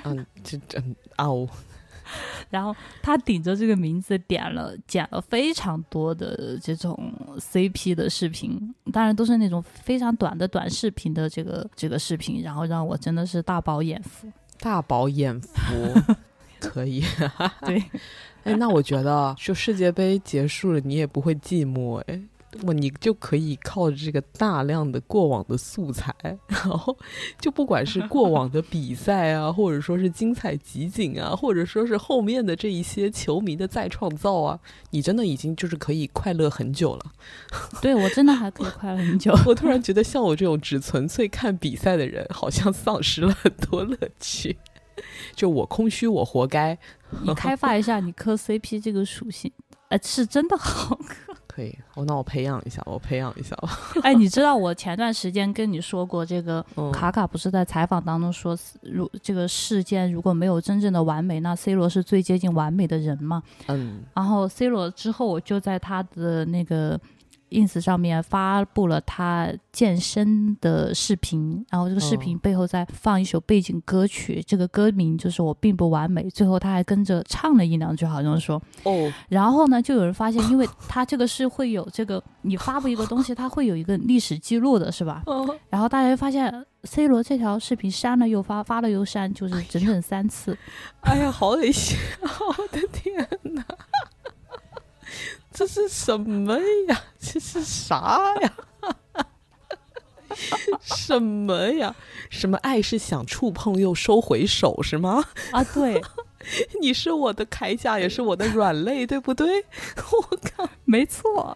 [0.04, 1.48] 嗯，这真哦。
[2.52, 16.16] 然后他顶着这个名字点了剪了非常多的这种 CP 的视频，当然都是那种非常短的短视频的这个这个视频，然后让我真的是大饱眼福，大饱眼福，
[16.60, 17.04] 可以，
[17.66, 17.82] 对，
[18.44, 22.22] 哎，那我觉得就世界杯结束了，你也不会寂寞，哎。
[22.62, 26.14] 么你就可以靠着这个大量的过往的素材，
[26.48, 26.96] 然后
[27.40, 34.60] 就不管是过往的比赛啊，或者说是精彩集锦啊，或者说是后面的这一些球迷的再创造啊，
[34.92, 37.02] 你真的已经就是可以快乐很久了。
[37.82, 39.36] 对我真的还可以快乐很久。
[39.48, 44.56] 我突然觉得，像我这种只纯粹看比赛的人，好像丧失了很多乐趣。
[45.36, 46.78] 就我空虚，我活该。
[47.24, 49.52] 你开发一下你磕 CP 这个属性，
[49.90, 51.34] 呃，是真的好磕。
[51.48, 53.70] 可以，我那我培养一下，我培养一下吧。
[54.02, 63.44] 哎，你知道我前段时间跟你说过，这个卡卡不是在采访当中说，如这个世间如果没有真正的完美，那 C 罗是最接近完美的人嘛？
[63.68, 64.02] 嗯。
[64.16, 67.00] 然后 C 罗之后，我就在他的那个。
[67.54, 76.30] Ins 上面发布了他健身的视频，然后这个视频背后再放一首背景歌曲，这个歌名就是我并不完美。
[76.30, 79.12] 最后他还跟着唱了一两句，好像说哦。
[79.30, 85.24] 然后呢，就有人发现，因为他这个是会有这个，你发布一个东西，它会有一个历史记录的，是吧？
[85.26, 85.56] 哦。
[85.70, 90.58] 然后大家就发现，C 罗这条视频删了又发，发了又删，就是整整三次。
[91.02, 91.98] 哎呀，好恶心！
[92.22, 93.64] 我的天哪！
[95.54, 96.58] 这是什么
[96.88, 97.02] 呀？
[97.20, 98.54] 这是啥呀？
[100.82, 101.96] 什么呀？
[102.30, 105.24] 什么爱是想触碰又收回手是吗？
[105.52, 106.02] 啊，对，
[106.82, 109.64] 你是我的铠甲，也是我的软肋，对不对？
[110.12, 111.56] 我靠，没错。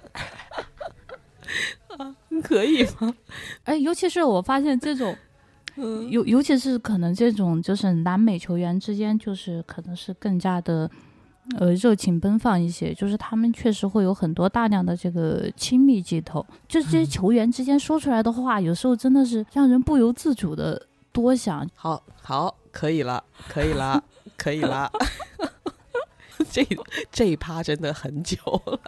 [1.98, 3.16] 啊，可以吗？
[3.64, 5.18] 哎，尤其是我发现这种，
[6.10, 10.90] 尤尤其是可能这种，就是南美球员之间，就是可能是更加的。
[11.58, 21.68] 呃，热情奔放一些，就是他们确实会有很多大量的这个亲密镜头，就是这些球员之间说出来的话，有时候真的是让人不由自主的多想。
[21.74, 24.04] 好，好，可以了，可以了，
[24.36, 24.92] 可以了。
[26.52, 26.68] 这
[27.12, 28.80] 这一趴真的很久了，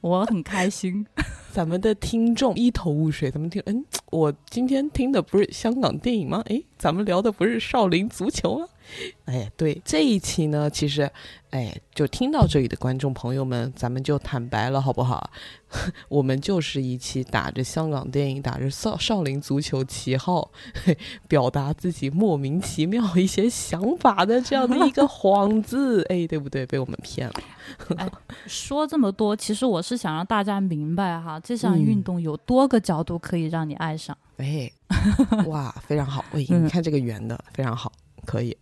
[0.00, 1.06] 我很开心。
[1.50, 6.42] 咱们的听众一头雾水，咱们听，嗯，我今天听的不是香港电影吗？
[6.46, 8.66] 诶，咱们聊的不是少林足球吗？
[9.26, 11.10] 哎，对这一期呢，其实，
[11.50, 15.30] 哎，就听到这里的观众朋友们，咱们就坦白了，好不好？
[16.08, 20.50] 我们就是一期打着香港电影、打着少少林足球旗号，
[21.28, 26.64] 表达自己莫名其妙一些想法的这样的一个幌子，哎，对不对？
[26.64, 27.34] 被我们骗了。
[27.96, 28.10] 哎，
[28.46, 34.16] 说这么多，其实我是想让大家明白哈，这项运动有多个角度可以让你爱上。
[34.38, 34.70] 哎，
[35.46, 36.24] 哇，非常好！
[36.32, 37.92] 喂，你看这个圆的，非常好。
[38.28, 38.54] 可以，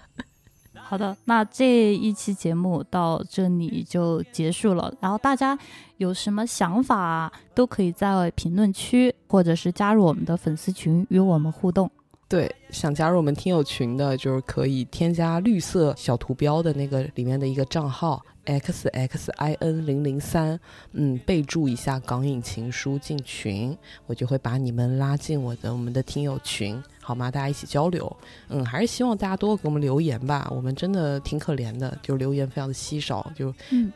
[0.72, 4.90] 好的，那这一期节目到这里就结束了。
[5.02, 5.58] 然后大家
[5.98, 11.90] 有什么想法，都可以在评论区，或者是加入我们的粉丝群与我们互动。
[12.26, 18.24] 对，想加入我们听友群的，就是可以添加绿色小图标的那个里面的一个账号。
[18.46, 20.56] x x i n 零零三，
[20.92, 27.30] 嗯，备注一下“港影情书”进群，我就会把你们拉进我的我们的听友群，好吗？
[27.30, 28.16] 大家一起交流。
[28.48, 33.54] 嗯，还是希望大家多给我们留言吧，我们真的挺可怜的，就留言非常的稀少，就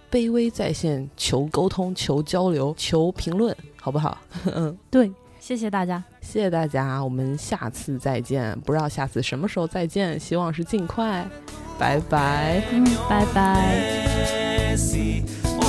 [0.09, 4.17] 卑微在线求沟通、求交流、求评论，好不好？
[4.55, 5.11] 嗯，对，
[5.41, 11.29] 谢谢大家，谢谢大家，我们下次再见，不知道下次什么时候再见，希望是尽快，
[11.77, 13.99] 拜拜，嗯，拜拜。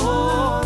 [0.04, 0.64] Oh,